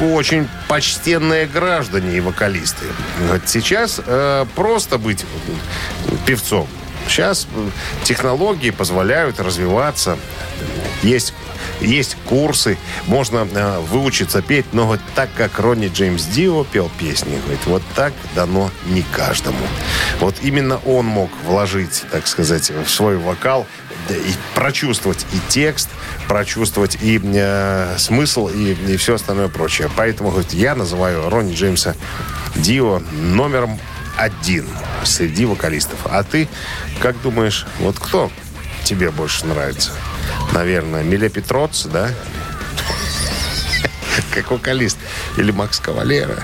очень 0.01 0.47
почтенные 0.67 1.45
граждане 1.45 2.17
и 2.17 2.19
вокалисты. 2.21 2.85
Вот 3.27 3.41
сейчас 3.45 3.99
э, 4.05 4.45
просто 4.55 4.97
быть 4.97 5.25
певцом. 6.25 6.67
Сейчас 7.09 7.47
технологии 8.03 8.69
позволяют 8.69 9.39
развиваться. 9.39 10.17
Есть, 11.01 11.33
есть 11.81 12.17
курсы, 12.27 12.77
можно 13.07 13.47
э, 13.51 13.79
выучиться 13.79 14.41
петь, 14.43 14.67
но 14.73 14.85
вот 14.85 14.99
так, 15.15 15.29
как 15.35 15.59
Ронни 15.59 15.87
Джеймс 15.87 16.25
Дио 16.25 16.65
пел 16.65 16.91
песни, 16.99 17.39
говорит, 17.41 17.65
вот 17.65 17.81
так 17.95 18.13
дано 18.35 18.69
не 18.85 19.01
каждому. 19.01 19.57
Вот 20.19 20.35
именно 20.43 20.77
он 20.85 21.05
мог 21.05 21.31
вложить, 21.45 22.03
так 22.11 22.27
сказать, 22.27 22.69
в 22.69 22.89
свой 22.89 23.17
вокал 23.17 23.65
да, 24.07 24.15
и 24.15 24.33
прочувствовать 24.53 25.25
и 25.33 25.39
текст, 25.47 25.89
прочувствовать 26.27 26.97
и 27.01 27.19
э, 27.23 27.95
смысл, 27.97 28.49
и, 28.49 28.73
и 28.73 28.97
все 28.97 29.15
остальное 29.15 29.47
прочее. 29.47 29.89
Поэтому 29.95 30.29
говорит, 30.29 30.53
я 30.53 30.75
называю 30.75 31.29
Ронни 31.29 31.53
Джеймса 31.55 31.95
Дио 32.55 33.01
номером 33.11 33.79
один 34.19 34.67
среди 35.05 35.45
вокалистов. 35.45 35.99
А 36.05 36.23
ты, 36.23 36.49
как 36.99 37.19
думаешь, 37.21 37.65
вот 37.79 37.97
кто 37.97 38.29
тебе 38.83 39.11
больше 39.11 39.45
нравится? 39.45 39.91
Наверное, 40.53 41.03
Миле 41.03 41.29
Петроц, 41.29 41.85
да? 41.85 42.09
Как 44.33 44.51
вокалист. 44.51 44.97
Или 45.37 45.51
Макс 45.51 45.79
Кавалера. 45.79 46.43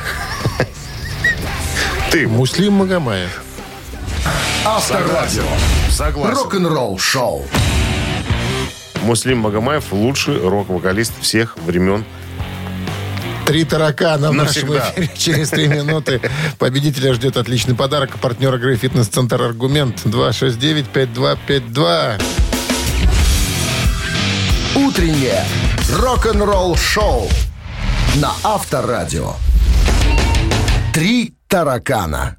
Ты 2.12 2.28
Муслим 2.28 2.74
Магомаев. 2.74 3.42
Авторадио. 4.64 5.44
согласен. 5.92 6.36
Рок-н-ролл-шоу. 6.36 7.46
Муслим 9.02 9.40
Магомаев 9.40 9.92
лучший 9.92 10.40
рок-вокалист 10.40 11.14
всех 11.20 11.58
времен. 11.58 12.06
Три 13.46 13.64
таракана 13.64 14.32
в 14.32 14.34
нашем 14.34 14.78
эфире 14.78 15.10
через 15.16 15.50
три 15.50 15.68
минуты. 15.68 16.20
Победителя 16.58 17.14
ждет 17.14 17.38
отличный 17.38 17.76
подарок. 17.76 18.18
Партнер 18.20 18.56
игры 18.56 18.76
«Фитнес-центр 18.76 19.40
Аргумент» 19.42 20.06
269-5252. 20.06 22.22
Утреннее 24.76 25.46
рок-н-ролл-шоу 25.94 27.30
на 28.16 28.34
Авторадио. 28.44 29.36
Три 30.94 31.34
таракана. 31.48 32.38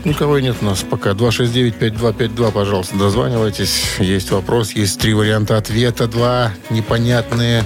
Вот 0.00 0.06
никого 0.06 0.38
и 0.38 0.42
нет 0.42 0.56
у 0.62 0.64
нас 0.64 0.82
пока. 0.82 1.10
269-5252, 1.10 2.52
пожалуйста, 2.52 2.96
дозванивайтесь. 2.96 3.98
Есть 3.98 4.30
вопрос, 4.30 4.70
есть 4.70 4.98
три 4.98 5.12
варианта 5.12 5.58
ответа. 5.58 6.06
Два 6.06 6.52
непонятные. 6.70 7.64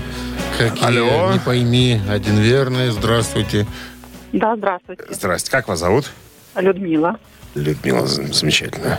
Какие? 0.59 0.85
Алло. 0.85 1.33
Не 1.33 1.39
пойми. 1.39 2.01
Один 2.09 2.39
верный. 2.39 2.91
Здравствуйте. 2.91 3.69
Да, 4.33 4.57
здравствуйте. 4.57 5.05
Здрасте, 5.11 5.49
как 5.49 5.69
вас 5.69 5.79
зовут? 5.79 6.11
Людмила. 6.57 7.21
Людмила, 7.55 8.05
замечательно. 8.05 8.99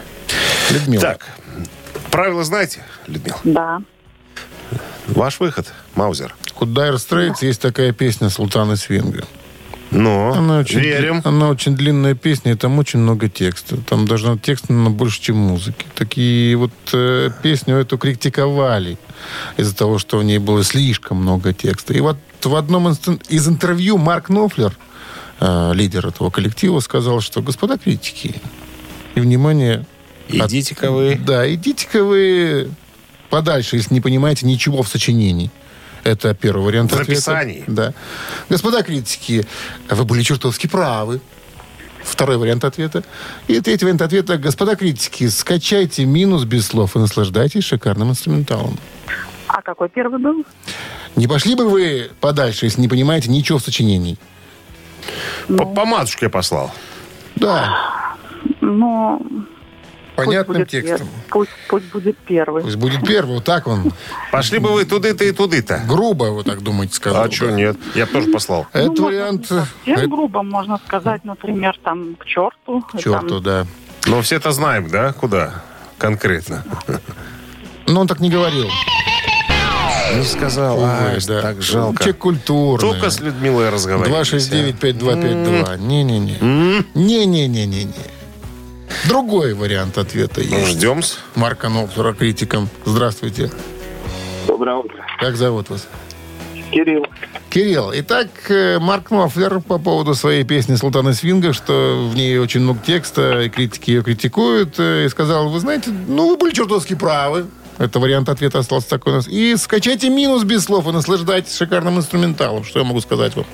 Людмила. 0.71 1.01
Так, 1.01 1.25
правила 2.11 2.45
знаете, 2.45 2.85
Людмила? 3.05 3.39
Да. 3.43 3.81
Ваш 5.07 5.41
выход, 5.41 5.73
Маузер. 5.95 6.33
У 6.57 6.63
Dire 6.63 6.95
Straits 6.95 7.39
есть 7.41 7.61
такая 7.61 7.91
песня 7.91 8.29
«Султан 8.29 8.77
Свинга». 8.77 9.25
Ну, 9.91 10.33
Она 10.33 10.59
очень, 10.59 10.79
верим. 10.79 11.21
Она 11.23 11.49
очень 11.49 11.75
длинная 11.75 12.15
песня, 12.15 12.53
и 12.53 12.55
там 12.55 12.77
очень 12.79 12.99
много 12.99 13.29
текста. 13.29 13.77
Там 13.77 14.07
даже 14.07 14.37
текста 14.37 14.73
наверное, 14.73 14.95
больше, 14.97 15.21
чем 15.21 15.37
музыки. 15.37 15.85
Такие 15.95 16.55
вот 16.57 16.71
э, 16.91 17.29
песню 17.43 17.75
эту 17.77 17.97
критиковали 17.97 18.97
из-за 19.57 19.75
того, 19.75 19.97
что 19.99 20.17
в 20.17 20.23
ней 20.23 20.39
было 20.39 20.63
слишком 20.63 21.17
много 21.17 21.53
текста. 21.53 21.93
И 21.93 21.99
вот 22.01 22.17
в 22.43 22.55
одном 22.55 22.89
из 23.29 23.47
интервью 23.47 23.97
Марк 23.97 24.29
Нофлер, 24.29 24.75
э, 25.39 25.71
лидер 25.73 26.07
этого 26.07 26.29
коллектива, 26.29 26.79
сказал, 26.81 27.21
что, 27.21 27.41
господа 27.41 27.77
критики, 27.77 28.35
и 29.13 29.19
внимание... 29.21 29.85
от- 30.39 30.49
Идите-ка 30.51 30.91
вы. 30.91 31.15
Да, 31.23 31.51
идите-ка 31.53 32.03
вы 32.03 32.69
подальше, 33.29 33.77
если 33.77 33.93
не 33.93 34.01
понимаете 34.01 34.45
ничего 34.45 34.81
в 34.83 34.87
сочинении. 34.89 35.51
Это 36.05 36.35
первый 36.35 36.63
вариант 36.63 36.91
В 36.91 36.93
ответа. 36.93 37.09
написании. 37.11 37.63
Да. 37.65 37.93
Господа 38.47 38.83
критики, 38.83 39.45
вы 39.89 40.05
были 40.05 40.21
чертовски 40.21 40.67
правы. 40.67 41.19
Второй 42.03 42.37
вариант 42.37 42.63
ответа. 42.63 43.03
И 43.47 43.59
третий 43.59 43.85
вариант 43.85 44.03
ответа. 44.03 44.37
Господа 44.37 44.75
критики, 44.75 45.27
скачайте 45.27 46.05
минус 46.05 46.43
без 46.43 46.67
слов 46.67 46.95
и 46.95 46.99
наслаждайтесь 46.99 47.63
шикарным 47.63 48.11
инструменталом. 48.11 48.77
А 49.47 49.63
какой 49.63 49.89
первый 49.89 50.19
был? 50.19 50.45
Не 51.15 51.27
пошли 51.27 51.55
бы 51.55 51.67
вы 51.67 52.11
подальше, 52.21 52.65
если 52.67 52.81
не 52.81 52.87
понимаете 52.87 53.31
ничего 53.31 53.57
в 53.57 53.63
сочинении? 53.63 54.17
По, 55.47 55.65
по 55.65 55.85
матушке 55.85 56.29
послал. 56.29 56.71
Да, 57.35 58.15
Ну, 58.61 59.25
понятным 60.15 60.57
пер- 60.63 60.65
текстом. 60.67 61.07
Пусть, 61.29 61.51
пусть 61.69 61.85
будет 61.91 62.17
первый. 62.17 62.63
Пусть 62.63 62.75
будет 62.75 63.05
первый, 63.05 63.35
вот 63.35 63.43
так 63.43 63.67
он. 63.67 63.91
Пошли 64.31 64.59
бы 64.59 64.71
вы 64.73 64.85
туды-то 64.85 65.23
и 65.23 65.31
туды-то. 65.31 65.81
Грубо, 65.87 66.25
вы 66.25 66.43
так 66.43 66.61
думаете, 66.61 66.95
сказал. 66.95 67.23
А 67.23 67.31
что 67.31 67.51
нет? 67.51 67.77
Я 67.95 68.05
бы 68.05 68.11
тоже 68.13 68.31
послал. 68.31 68.67
Это 68.73 68.91
Ну, 68.91 69.05
вариант... 69.05 69.49
можно 69.51 69.67
не 69.85 69.93
совсем 69.95 70.05
э, 70.05 70.07
грубо 70.07 70.43
можно 70.43 70.79
сказать, 70.85 71.23
например, 71.25 71.77
там, 71.83 72.15
к 72.15 72.25
черту. 72.25 72.81
к 72.81 72.97
черту, 72.99 73.41
Там, 73.41 73.43
да. 73.43 73.67
Но 74.07 74.21
все-то 74.21 74.51
знаем, 74.51 74.89
да, 74.89 75.13
куда 75.13 75.63
конкретно. 75.97 76.63
Но 77.87 78.01
он 78.01 78.07
так 78.07 78.19
не 78.19 78.29
говорил. 78.29 78.67
Не 80.15 80.23
сказал. 80.23 80.79
Да. 80.79 81.41
так 81.41 81.61
жалко. 81.61 81.97
Человек 81.97 82.17
культурный. 82.19 82.79
Только 82.91 83.09
с 83.09 83.19
Людмилой 83.19 83.69
разговаривали. 83.69 84.21
269-5252. 84.21 85.77
Не-не-не. 85.79 86.37
Не-не-не-не-не. 86.93 87.93
Другой 89.07 89.53
вариант 89.53 89.97
ответа 89.97 90.41
Ну, 90.49 90.57
есть. 90.57 90.71
ждем. 90.71 91.01
Марка 91.35 91.69
Нолфера 91.69 92.13
критиком. 92.13 92.69
Здравствуйте. 92.85 93.51
Доброе 94.47 94.75
утро. 94.77 95.05
Как 95.19 95.35
зовут 95.35 95.69
вас? 95.69 95.87
Кирилл. 96.71 97.05
Кирилл. 97.49 97.91
Итак, 97.93 98.27
э, 98.49 98.79
Марк 98.79 99.11
Нофлер 99.11 99.59
по 99.61 99.77
поводу 99.77 100.13
своей 100.15 100.43
песни 100.43 100.75
«Султана 100.75 101.13
Свинга», 101.13 101.53
что 101.53 102.07
в 102.11 102.15
ней 102.15 102.37
очень 102.39 102.61
много 102.61 102.79
текста, 102.85 103.41
и 103.41 103.49
критики 103.49 103.91
ее 103.91 104.03
критикуют, 104.03 104.75
э, 104.79 105.05
и 105.05 105.09
сказал, 105.09 105.49
вы 105.49 105.59
знаете, 105.59 105.91
ну, 106.07 106.27
вы 106.29 106.37
были 106.37 106.53
чертовски 106.53 106.95
правы. 106.95 107.45
Это 107.77 107.99
вариант 107.99 108.29
ответа 108.29 108.59
остался 108.59 108.89
такой 108.89 109.13
у 109.13 109.15
нас. 109.17 109.27
И 109.27 109.55
скачайте 109.57 110.09
минус 110.09 110.43
без 110.43 110.63
слов 110.63 110.87
и 110.87 110.91
наслаждайтесь 110.91 111.55
шикарным 111.55 111.97
инструменталом. 111.97 112.63
Что 112.63 112.79
я 112.79 112.85
могу 112.85 112.99
сказать 113.01 113.35
вам? 113.35 113.45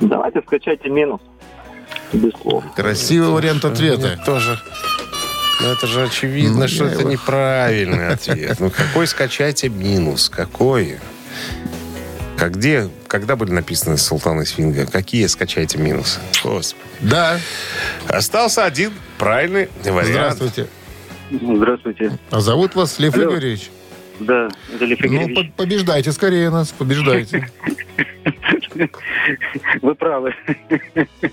Давайте 0.00 0.40
скачайте 0.46 0.88
минус. 0.88 1.20
Без 2.14 2.32
слов. 2.40 2.64
Красивый 2.76 3.28
вариант 3.30 3.64
ответа. 3.64 4.18
Тоже. 4.24 4.58
Ну, 5.60 5.68
это 5.72 5.86
же 5.86 6.02
очевидно, 6.04 6.60
Ну, 6.62 6.68
что 6.68 6.84
это 6.86 7.00
его- 7.00 7.10
неправильный 7.10 8.08
ответ. 8.08 8.58
Ну, 8.60 8.70
какой 8.70 9.06
скачайте 9.06 9.68
минус? 9.68 10.28
Какой? 10.28 10.98
Как 12.36 12.56
где, 12.56 12.88
когда 13.06 13.36
были 13.36 13.52
написаны 13.52 13.96
Султан 13.96 14.40
и 14.42 14.44
Свинга? 14.44 14.86
Какие 14.86 15.26
скачайте 15.26 15.78
минусы? 15.78 16.18
Господи. 16.42 16.82
Да. 17.00 17.38
Остался 18.08 18.64
один 18.64 18.92
правильный 19.18 19.68
вариант. 19.84 20.08
Здравствуйте. 20.38 20.66
Здравствуйте. 21.30 22.18
А 22.30 22.40
зовут 22.40 22.74
вас 22.74 22.98
Лев 22.98 23.14
Алло. 23.16 23.32
Игоревич? 23.32 23.70
Да, 24.20 24.48
Далиф 24.78 24.98
Ну, 25.00 25.06
Игоревич. 25.06 25.52
по- 25.56 25.62
побеждайте 25.62 26.12
скорее 26.12 26.50
нас, 26.50 26.68
побеждайте. 26.76 27.48
Вы 29.82 29.94
правы. 29.94 30.34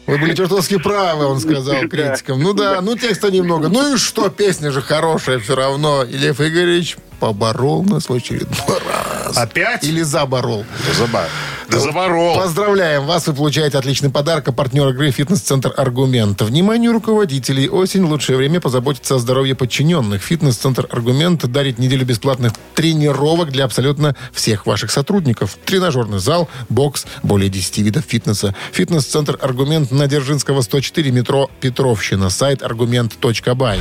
Вы 0.08 0.18
были 0.18 0.34
чертовски 0.36 0.78
правы, 0.78 1.26
он 1.26 1.40
сказал 1.40 1.76
критикам. 1.90 2.42
Ну 2.42 2.54
да, 2.54 2.82
ну 2.82 2.96
текста 2.96 3.32
немного. 3.32 3.70
Ну 3.70 3.96
и 3.96 3.98
что, 3.98 4.30
песня 4.30 4.72
же 4.72 4.82
хорошая 4.82 5.40
все 5.40 5.56
равно. 5.56 6.04
И 6.04 6.18
Лев 6.18 6.40
Игоревич 6.40 6.98
поборол 7.20 7.84
нас 7.84 8.10
в 8.10 8.14
очередной 8.14 8.80
раз. 8.88 9.38
Опять? 9.38 9.84
Или 9.84 10.02
заборол. 10.02 10.66
Заба- 10.98 11.28
да 11.72 11.80
заборол. 11.80 12.36
Поздравляем 12.36 13.06
вас, 13.06 13.28
вы 13.28 13.34
получаете 13.34 13.78
отличный 13.78 14.10
подарок. 14.10 14.48
А 14.50 14.52
партнер 14.52 14.88
игры 14.90 15.12
«Фитнес-центр 15.12 15.74
Аргумент». 15.78 16.42
Вниманию 16.42 16.92
руководителей. 16.92 17.70
Осень– 17.70 18.04
лучшее 18.04 18.38
время 18.38 18.60
позаботиться 18.60 19.16
о 19.16 19.20
здоровье 19.20 19.56
подчиненных. 19.56 20.22
«Фитнес-центр 20.22 20.88
Аргумент» 20.92 21.50
дарит 21.50 21.80
неделю 21.80 22.06
бесплатных 22.06 22.54
тренировок 22.76 23.52
для 23.52 23.66
абсолютно 23.66 24.16
всех 24.34 24.66
ваших 24.66 24.92
сотрудников. 24.92 25.58
Тренажерный 25.66 26.20
зал, 26.20 26.50
бокс, 26.70 27.06
более 27.24 27.50
10 27.50 27.78
видов 27.80 28.04
фитнеса. 28.06 28.54
«Фитнес-центр 28.74 29.38
Аргумент» 29.42 29.92
на 29.92 30.08
Дзержинского, 30.08 30.62
104, 30.62 31.12
метро 31.12 31.50
Петровщина. 31.62 32.30
Сайт 32.30 32.64
аргумент.бай. 32.64 33.80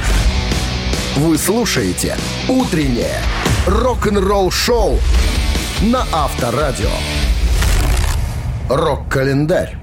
Вы 1.17 1.37
слушаете 1.39 2.17
«Утреннее 2.49 3.21
рок-н-ролл-шоу» 3.67 5.01
на 5.83 6.07
Авторадио. 6.13 6.91
Рок-календарь. 8.71 9.77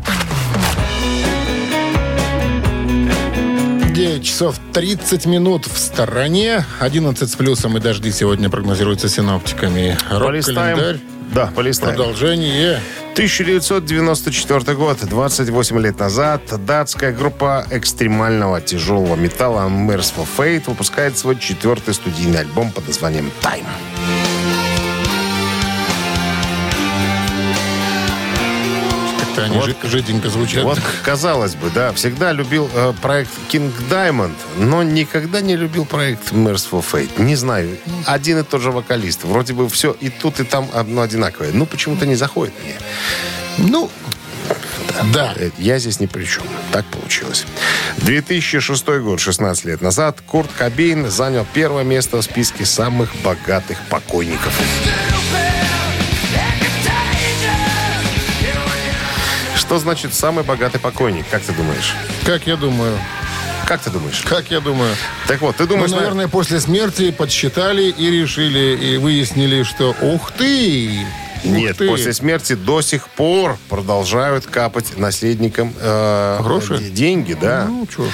9 3.94 4.24
часов 4.24 4.56
30 4.72 5.26
минут 5.26 5.66
в 5.66 5.78
стороне. 5.78 6.64
11 6.80 7.30
с 7.30 7.36
плюсом 7.36 7.76
и 7.76 7.82
дожди 7.82 8.14
сегодня 8.14 8.50
прогнозируются 8.50 9.10
синоптиками. 9.10 9.98
Рок-календарь. 10.10 11.00
Да, 11.36 11.52
полистаем. 11.54 11.98
Продолжение. 11.98 12.80
1994 13.12 14.78
год, 14.78 15.00
28 15.02 15.80
лет 15.82 16.00
назад, 16.00 16.44
датская 16.66 17.12
группа 17.12 17.66
экстремального 17.70 18.62
тяжелого 18.62 19.18
металла 19.18 19.68
Merciful 19.68 20.26
Fate 20.38 20.64
выпускает 20.68 21.18
свой 21.18 21.38
четвертый 21.38 21.94
студийный 21.94 22.40
альбом 22.40 22.72
под 22.72 22.88
названием 22.88 23.32
«Time». 23.42 23.66
Как-то 29.38 29.44
они 29.52 29.58
Вот. 29.58 29.66
жи- 29.70 29.76
жиденько 29.90 30.30
звучат. 30.30 30.64
Вот, 30.64 30.80
казалось 31.04 31.56
бы, 31.56 31.70
да, 31.70 31.94
всегда 31.94 32.32
любил 32.32 32.70
э, 32.74 32.94
проект 33.02 33.30
King 33.52 33.72
Diamond, 33.90 34.34
но 34.58 34.82
никогда 34.84 35.42
не 35.42 35.56
любил 35.56 35.86
проект 35.86 36.32
Merciful 36.32 36.84
Fate. 36.84 37.22
Не 37.22 37.36
знаю, 37.36 37.78
один 38.06 38.40
и 38.40 38.44
тот 38.44 38.62
же 38.62 38.72
вокалист. 38.72 39.24
Вроде 39.24 39.54
бы 39.54 39.70
все 39.70 39.96
и 40.00 40.10
тут, 40.10 40.40
и 40.40 40.44
там 40.44 40.68
одно 40.74 41.02
одинаковое. 41.04 41.52
Ну, 41.54 41.66
почему-то 41.68 42.06
не 42.08 42.16
заходит 42.16 42.54
мне. 42.64 42.76
Ну, 43.70 43.92
да. 45.14 45.34
Э, 45.36 45.52
Я 45.60 45.78
здесь 45.78 46.00
ни 46.00 46.08
при 46.08 46.26
чем. 46.26 46.44
Так 46.72 46.86
получилось. 46.86 47.46
2006 47.98 48.88
год, 49.02 49.20
16 49.20 49.66
лет 49.66 49.82
назад, 49.82 50.22
Курт 50.26 50.50
Кобейн 50.58 51.10
занял 51.12 51.46
первое 51.54 51.84
место 51.84 52.18
в 52.18 52.24
списке 52.24 52.66
самых 52.66 53.10
богатых 53.24 53.78
покойников. 53.90 54.54
Что 59.68 59.80
значит 59.80 60.14
самый 60.14 60.46
богатый 60.46 60.80
покойник, 60.80 61.26
как 61.30 61.42
ты 61.42 61.52
думаешь? 61.52 61.94
Как 62.26 62.48
я 62.48 62.56
думаю, 62.56 62.98
Как 63.66 63.82
ты 63.82 63.90
думаешь? 63.90 64.22
Как 64.22 64.50
я 64.50 64.62
думаю? 64.62 64.96
Так 65.28 65.42
вот, 65.42 65.58
ты 65.58 65.64
Ну, 65.64 65.70
думаешь, 65.72 65.92
наверное, 65.92 66.30
после 66.30 66.62
смерти 66.62 67.12
подсчитали 67.12 67.84
и 67.90 68.10
решили, 68.10 68.78
и 68.82 68.96
выяснили, 68.98 69.64
что 69.64 69.94
ух 70.02 70.32
ты! 70.32 71.06
ух 71.44 71.52
Нет, 71.52 71.78
ты. 71.80 71.90
после 71.90 72.14
смерти 72.14 72.54
до 72.54 72.82
сих 72.82 73.10
пор 73.10 73.58
продолжают 73.68 74.46
капать 74.46 74.98
наследникам 74.98 75.74
э, 75.78 76.40
Гроши? 76.42 76.78
деньги, 76.78 77.34
да. 77.34 77.66
Ну, 77.66 77.86
ж. 77.92 78.10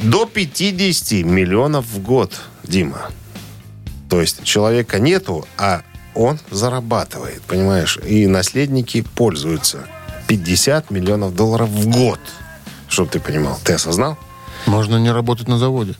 До 0.00 0.24
50 0.24 1.22
миллионов 1.26 1.84
в 1.84 1.98
год, 2.00 2.32
Дима. 2.64 3.10
То 4.08 4.22
есть 4.22 4.42
человека 4.42 4.98
нету, 4.98 5.46
а 5.58 5.82
он 6.14 6.38
зарабатывает, 6.50 7.42
понимаешь? 7.42 7.98
И 8.06 8.26
наследники 8.26 9.02
пользуются. 9.02 9.80
50 10.28 10.90
миллионов 10.90 11.34
долларов 11.34 11.68
в 11.70 11.88
год. 11.88 12.20
Чтобы 12.88 13.10
ты 13.10 13.18
понимал. 13.18 13.58
Ты 13.64 13.72
осознал? 13.72 14.16
Можно 14.66 14.96
не 14.98 15.10
работать 15.10 15.48
на 15.48 15.58
заводе. 15.58 15.94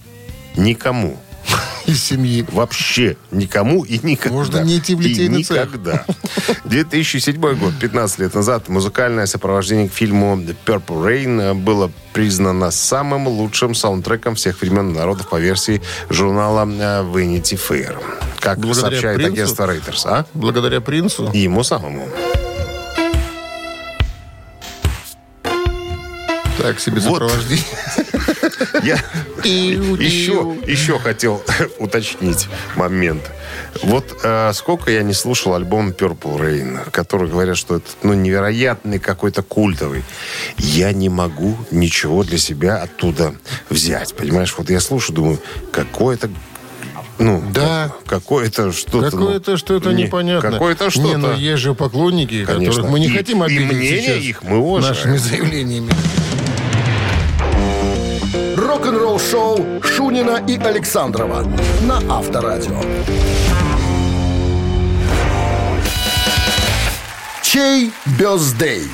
Никому. 0.56 1.16
Из 1.86 2.02
семьи. 2.04 2.44
Вообще 2.52 3.16
никому 3.30 3.84
и 3.84 3.98
никогда. 4.02 4.36
Можно 4.36 4.58
не 4.62 4.78
идти 4.78 4.94
в 4.94 5.00
И 5.00 5.08
литейный 5.08 5.42
цех. 5.42 5.66
никогда. 5.66 6.04
2007 6.64 7.40
год, 7.56 7.72
15 7.80 8.18
лет 8.18 8.34
назад, 8.34 8.68
музыкальное 8.68 9.24
сопровождение 9.26 9.88
к 9.88 9.92
фильму 9.92 10.36
The 10.36 10.54
Purple 10.66 11.02
Rain 11.02 11.54
было 11.54 11.90
признано 12.12 12.70
самым 12.70 13.28
лучшим 13.28 13.74
саундтреком 13.74 14.34
всех 14.34 14.60
времен 14.60 14.90
и 14.90 14.94
народов 14.94 15.28
по 15.28 15.36
версии 15.40 15.80
журнала 16.10 16.66
э, 16.66 17.02
Vanity 17.04 17.58
Fair. 17.58 17.96
Как 18.40 18.58
Благодаря 18.58 18.90
сообщает 18.90 19.16
принцу? 19.16 19.32
агентство 19.32 19.64
Reuters. 19.72 20.02
А? 20.04 20.26
Благодаря 20.34 20.80
принцу. 20.82 21.30
И 21.32 21.38
ему 21.38 21.62
самому. 21.62 22.06
Так 26.68 26.80
себе 26.80 27.00
Вот. 27.00 27.22
сопровождение. 27.22 27.64
Я 28.82 28.96
еще, 29.44 30.54
еще 30.66 30.98
хотел 30.98 31.42
уточнить 31.78 32.46
момент. 32.76 33.22
Вот 33.82 34.18
э, 34.22 34.52
сколько 34.52 34.90
я 34.90 35.02
не 35.02 35.14
слушал 35.14 35.54
альбом 35.54 35.90
Purple 35.90 36.38
Rain, 36.38 36.90
который 36.90 37.28
говорят, 37.30 37.56
что 37.56 37.76
это 37.76 37.86
ну, 38.02 38.12
невероятный 38.12 38.98
какой-то 38.98 39.42
культовый. 39.42 40.04
Я 40.58 40.92
не 40.92 41.08
могу 41.08 41.56
ничего 41.70 42.22
для 42.22 42.36
себя 42.36 42.82
оттуда 42.82 43.34
взять. 43.70 44.14
Понимаешь, 44.14 44.54
вот 44.58 44.68
я 44.68 44.80
слушаю, 44.80 45.16
думаю, 45.16 45.38
какое-то 45.72 46.28
ну, 47.18 47.42
Да. 47.52 47.90
какое-то 48.06 48.70
что-то... 48.72 49.00
ну, 49.00 49.10
Какое-то 49.10 49.56
что-то 49.56 49.92
не, 49.92 50.04
непонятно. 50.04 50.52
Какое-то 50.52 50.90
что-то. 50.90 51.08
Не, 51.08 51.16
ну 51.16 51.32
есть 51.34 51.62
же 51.62 51.74
поклонники, 51.74 52.44
Конечно. 52.44 52.74
которых 52.76 52.90
мы 52.92 53.00
не 53.00 53.06
И- 53.06 53.16
хотим 53.16 53.42
и 53.42 53.46
обидеть 53.46 53.72
мнение 53.72 54.00
сейчас 54.02 54.16
их 54.22 54.42
мы 54.44 54.58
уважаем. 54.58 54.94
нашими 54.94 55.16
заявлениями. 55.16 55.90
Рок-н-ролл 58.78 59.18
шоу 59.18 59.82
Шунина 59.82 60.40
и 60.46 60.56
Александрова 60.56 61.42
на 61.82 61.96
Авторадио. 62.16 62.80
Чей 67.42 67.90
бездей? 68.20 68.84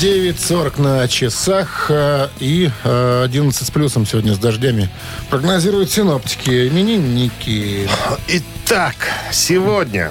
9.40 0.00 0.80
на 0.80 1.08
часах 1.08 1.90
э, 1.90 2.28
и 2.38 2.70
э, 2.84 3.22
11 3.26 3.66
с 3.66 3.70
плюсом 3.70 4.06
сегодня 4.06 4.32
с 4.32 4.38
дождями. 4.38 4.88
Прогнозируют 5.28 5.90
синоптики, 5.90 6.68
именинники. 6.68 7.86
Итак, 8.28 8.94
сегодня, 9.30 10.10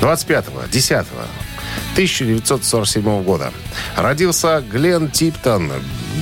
25-го, 0.00 0.62
10 0.72 1.06
1947 1.92 3.22
года, 3.22 3.52
родился 3.96 4.60
Глен 4.60 5.10
Типтон, 5.10 5.72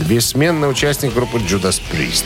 бессменный 0.09 0.71
участник 0.71 1.15
группы 1.15 1.39
Judas 1.39 1.81
Priest. 1.91 2.25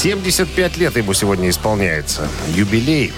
75 0.00 0.78
лет 0.78 0.96
ему 0.96 1.12
сегодня 1.12 1.50
исполняется. 1.50 2.26
Юбилей. 2.54 3.12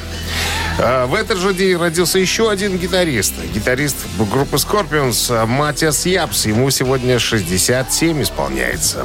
А, 0.80 1.07
В 1.07 1.14
этот 1.14 1.38
же 1.38 1.55
день 1.55 1.76
родился 1.76 2.18
еще 2.18 2.51
один 2.51 2.76
гитарист. 2.76 3.34
Гитарист 3.55 3.97
группы 4.18 4.57
Scorpions 4.57 5.47
Матиас 5.47 6.07
Япс. 6.07 6.47
Ему 6.47 6.70
сегодня 6.70 7.18
67 7.20 8.22
исполняется. 8.22 9.05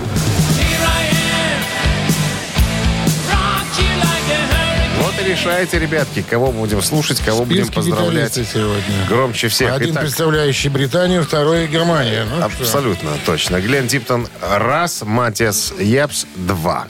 Решайте, 5.28 5.80
ребятки, 5.80 6.24
кого 6.28 6.52
будем 6.52 6.82
слушать, 6.82 7.20
кого 7.22 7.46
будем 7.46 7.66
Списки 7.66 7.76
поздравлять. 7.76 8.34
сегодня. 8.34 9.06
Громче 9.10 9.48
всех. 9.48 9.74
Один 9.74 9.92
Итак, 9.92 10.04
представляющий 10.04 10.70
Британию, 10.70 11.24
второй 11.24 11.68
Германию. 11.68 12.26
Ну, 12.30 12.36
что? 12.50 12.64
Абсолютно 12.64 13.12
точно. 13.26 13.60
Глен 13.60 13.88
Типтон 13.88 14.28
раз, 14.42 15.02
Матиас 15.04 15.74
Япс 15.80 16.26
два. 16.36 16.88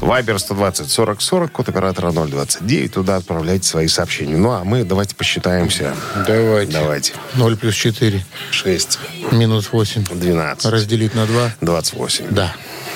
Вайбер 0.00 0.38
120 0.38 0.90
40 0.90 1.20
40, 1.20 1.52
код 1.52 1.68
оператора 1.68 2.12
029. 2.12 2.92
Туда 2.92 3.16
отправляйте 3.16 3.66
свои 3.66 3.88
сообщения. 3.88 4.36
Ну, 4.36 4.50
а 4.50 4.64
мы 4.64 4.84
давайте 4.84 5.14
посчитаемся. 5.14 5.94
Давайте. 6.26 6.72
Давайте. 6.72 7.12
0 7.34 7.56
плюс 7.56 7.74
4 7.74 8.24
6, 8.50 8.98
минус 9.32 9.68
8. 9.72 10.04
12, 10.04 10.72
Разделить 10.72 11.14
на 11.14 11.26
2. 11.26 11.52
28. 11.60 12.26
Да. 12.30 12.54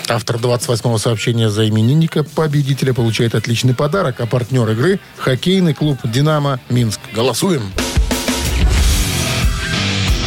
Автор 0.09 0.37
28-го 0.37 0.99
сообщения 0.99 1.49
за 1.49 1.69
именинника 1.69 2.25
победителя 2.25 2.93
получает 2.93 3.35
отличный 3.35 3.75
подарок, 3.75 4.21
а 4.21 4.27
партнер 4.27 4.69
игры– 4.71 5.01
хоккейный 5.19 5.75
клуб 5.75 5.99
«Динамо» 6.05 6.61
Минск. 6.69 7.01
Голосуем. 7.15 7.73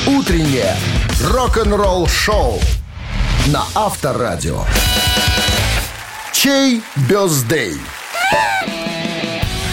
Утреннее 0.08 0.76
рок-н-ролл 1.22 2.08
шоу 2.08 2.60
на 3.48 3.64
Авторадио. 3.76 4.64
Чей 6.34 6.82
бездей? 7.10 7.76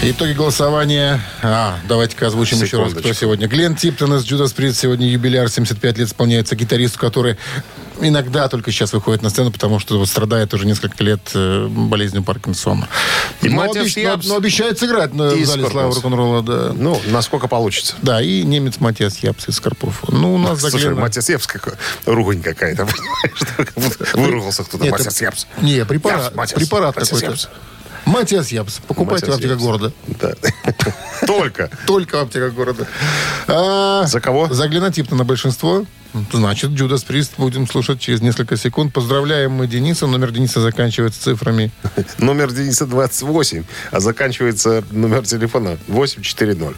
Итоги 0.05 0.33
голосования. 0.33 1.21
А, 1.43 1.79
давайте-ка 1.89 2.27
озвучим 2.27 2.61
еще 2.61 2.79
раз, 2.83 2.93
кто 2.93 3.13
сегодня. 3.13 3.47
Глен 3.47 3.77
Типтон 3.77 4.15
из 4.15 4.25
Judas 4.25 4.55
Priest. 4.55 4.75
Сегодня 4.75 5.09
юбиляр, 5.09 5.49
75 5.49 5.99
лет 5.99 6.09
исполняется 6.09 6.57
гитаристу, 6.57 6.99
который 6.99 7.37
иногда 8.09 8.49
только 8.49 8.71
сейчас 8.73 8.93
выходит 8.93 9.23
на 9.23 9.31
сцену, 9.31 9.51
потому 9.51 9.79
что 9.79 10.05
страдает 10.07 10.53
уже 10.55 10.67
несколько 10.67 11.03
лет 11.05 11.21
э, 11.35 11.67
болезнью 11.69 12.23
Паркинсона. 12.23 12.89
И 13.43 13.49
но, 13.49 13.65
обещ- 13.65 14.01
Япс. 14.01 14.27
но- 14.27 14.37
обещает 14.37 14.79
сыграть 14.79 15.15
на 15.15 15.31
И 15.33 15.45
зале 15.45 15.69
славы 15.69 15.95
рок-н-ролла. 15.95 16.43
Да. 16.43 16.73
Ну, 16.75 17.01
насколько 17.07 17.49
получится. 17.49 17.95
да, 18.03 18.21
и 18.21 18.43
немец 18.43 18.75
Матиас 18.81 19.19
Япс 19.19 19.49
из 19.49 19.61
Карпов. 19.61 20.03
Ну, 20.09 20.35
у 20.35 20.39
нас 20.39 20.61
Слушай, 20.61 20.91
Глена- 20.91 21.01
Матиас 21.01 21.29
Япс, 21.29 21.47
как 21.47 21.77
ругань 22.07 22.43
какая-то, 22.43 22.87
понимаешь? 23.57 24.13
Выругался 24.15 24.65
кто-то. 24.65 24.85
Матиас 24.87 25.21
Япс. 25.21 25.47
Не, 25.61 25.85
препарат, 25.85 26.33
препарат 26.55 26.95
какой-то. 26.95 27.37
Матиас 28.13 28.53
Япс. 28.53 28.81
Покупайте 28.87 29.27
в 29.27 29.29
Матиас 29.31 29.37
аптеках 29.37 29.57
Япс. 29.57 29.65
города. 29.65 29.93
Да. 30.21 30.33
Только. 31.27 31.71
Только 31.87 32.17
в 32.19 32.21
аптеках 32.23 32.53
города. 32.53 32.87
А, 33.49 34.07
За 34.07 34.21
кого? 34.21 34.53
За 34.53 34.69
Глинотипна 34.69 35.17
на 35.17 35.25
большинство. 35.25 35.85
Значит, 36.31 36.73
Джудас 36.73 37.05
Прист 37.05 37.33
будем 37.39 37.67
слушать 37.67 37.99
через 37.99 38.21
несколько 38.21 38.59
секунд. 38.59 38.93
Поздравляем 38.93 39.53
мы 39.53 39.67
Дениса. 39.67 40.07
Номер 40.07 40.31
Дениса 40.31 40.61
заканчивается 40.61 41.23
цифрами. 41.23 41.71
Номер 42.19 42.53
Дениса 42.53 42.85
28, 42.87 43.65
а 43.91 44.01
заканчивается 44.01 44.85
номер 44.91 45.25
телефона 45.27 45.79
840. 45.89 46.77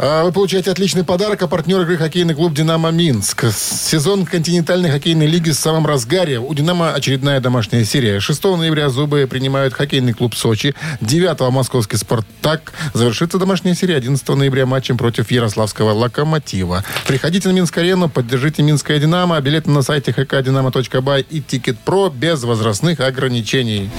А 0.00 0.22
Вы 0.22 0.30
получаете 0.30 0.70
отличный 0.70 1.02
подарок, 1.02 1.42
а 1.42 1.48
партнер 1.48 1.80
игры 1.80 1.96
хоккейный 1.96 2.34
клуб 2.34 2.54
«Динамо 2.54 2.92
Минск». 2.92 3.46
Сезон 3.52 4.26
континентальной 4.26 4.92
хоккейной 4.92 5.26
лиги 5.26 5.50
в 5.50 5.54
самом 5.54 5.86
разгаре. 5.86 6.38
У 6.38 6.54
«Динамо» 6.54 6.94
очередная 6.94 7.40
домашняя 7.40 7.84
серия. 7.84 8.20
6 8.20 8.44
ноября 8.44 8.90
«Зубы» 8.90 9.26
принимают 9.28 9.74
хоккейный 9.74 10.12
клуб 10.12 10.36
«Сочи». 10.36 10.76
9 11.00 11.40
московский 11.50 11.96
«Спартак». 11.96 12.74
Завершится 12.94 13.38
домашняя 13.38 13.74
серия 13.74 13.96
11 13.96 14.28
ноября 14.28 14.66
матчем 14.66 14.96
против 14.96 15.32
Ярославского 15.32 15.90
«Локомотива». 15.90 16.84
Приходите 17.08 17.48
на 17.48 17.54
Минск-арену, 17.54 18.08
поддержите 18.08 18.62
«Минское 18.62 19.00
Динамо». 19.00 19.40
Билеты 19.40 19.70
на 19.70 19.82
сайте 19.82 20.12
hkdinamo.by 20.12 21.26
и 21.28 21.40
Ticketpro 21.40 22.08
без 22.08 22.44
возрастных 22.44 23.00
ограничений. 23.00 23.90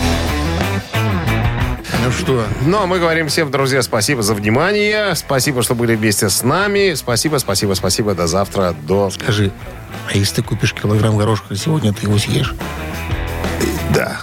Ну 2.10 2.16
что, 2.16 2.43
Ну, 2.66 2.82
а 2.82 2.88
мы 2.88 2.97
говорим 2.97 3.28
всем, 3.28 3.51
друзья, 3.51 3.84
спасибо 3.84 4.24
за 4.24 4.34
внимание. 4.34 5.14
Спасибо, 5.14 5.62
что 5.62 5.76
были 5.76 5.95
вместе 5.95 6.28
с 6.28 6.41
нами. 6.41 6.95
Спасибо, 6.95 7.38
спасибо, 7.38 7.76
спасибо. 7.76 8.16
До 8.16 8.26
завтра. 8.26 8.74
До... 8.88 9.12
скажи, 9.12 9.51
а 10.12 10.18
если 10.18 10.38
ты 10.38 10.41
купишь 10.41 10.74
килограмм 10.74 11.18
горошка 11.18 11.55
сегодня, 11.55 11.93
ты 11.93 12.07
его 12.07 12.18
съешь? 12.18 12.55
Да. 13.93 14.22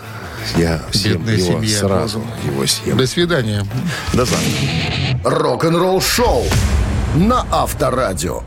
Я 0.56 0.82
съем 0.90 1.18
Бедная 1.18 1.36
его 1.36 1.60
семья, 1.60 1.78
сразу. 1.78 2.18
Богу. 2.18 2.30
Его 2.44 2.66
съем. 2.66 2.96
До 2.96 3.06
свидания. 3.06 3.64
До 4.12 4.24
завтра. 4.24 4.50
Рок-н-ролл 5.22 6.00
шоу 6.00 6.44
на 7.14 7.46
Авторадио. 7.52 8.42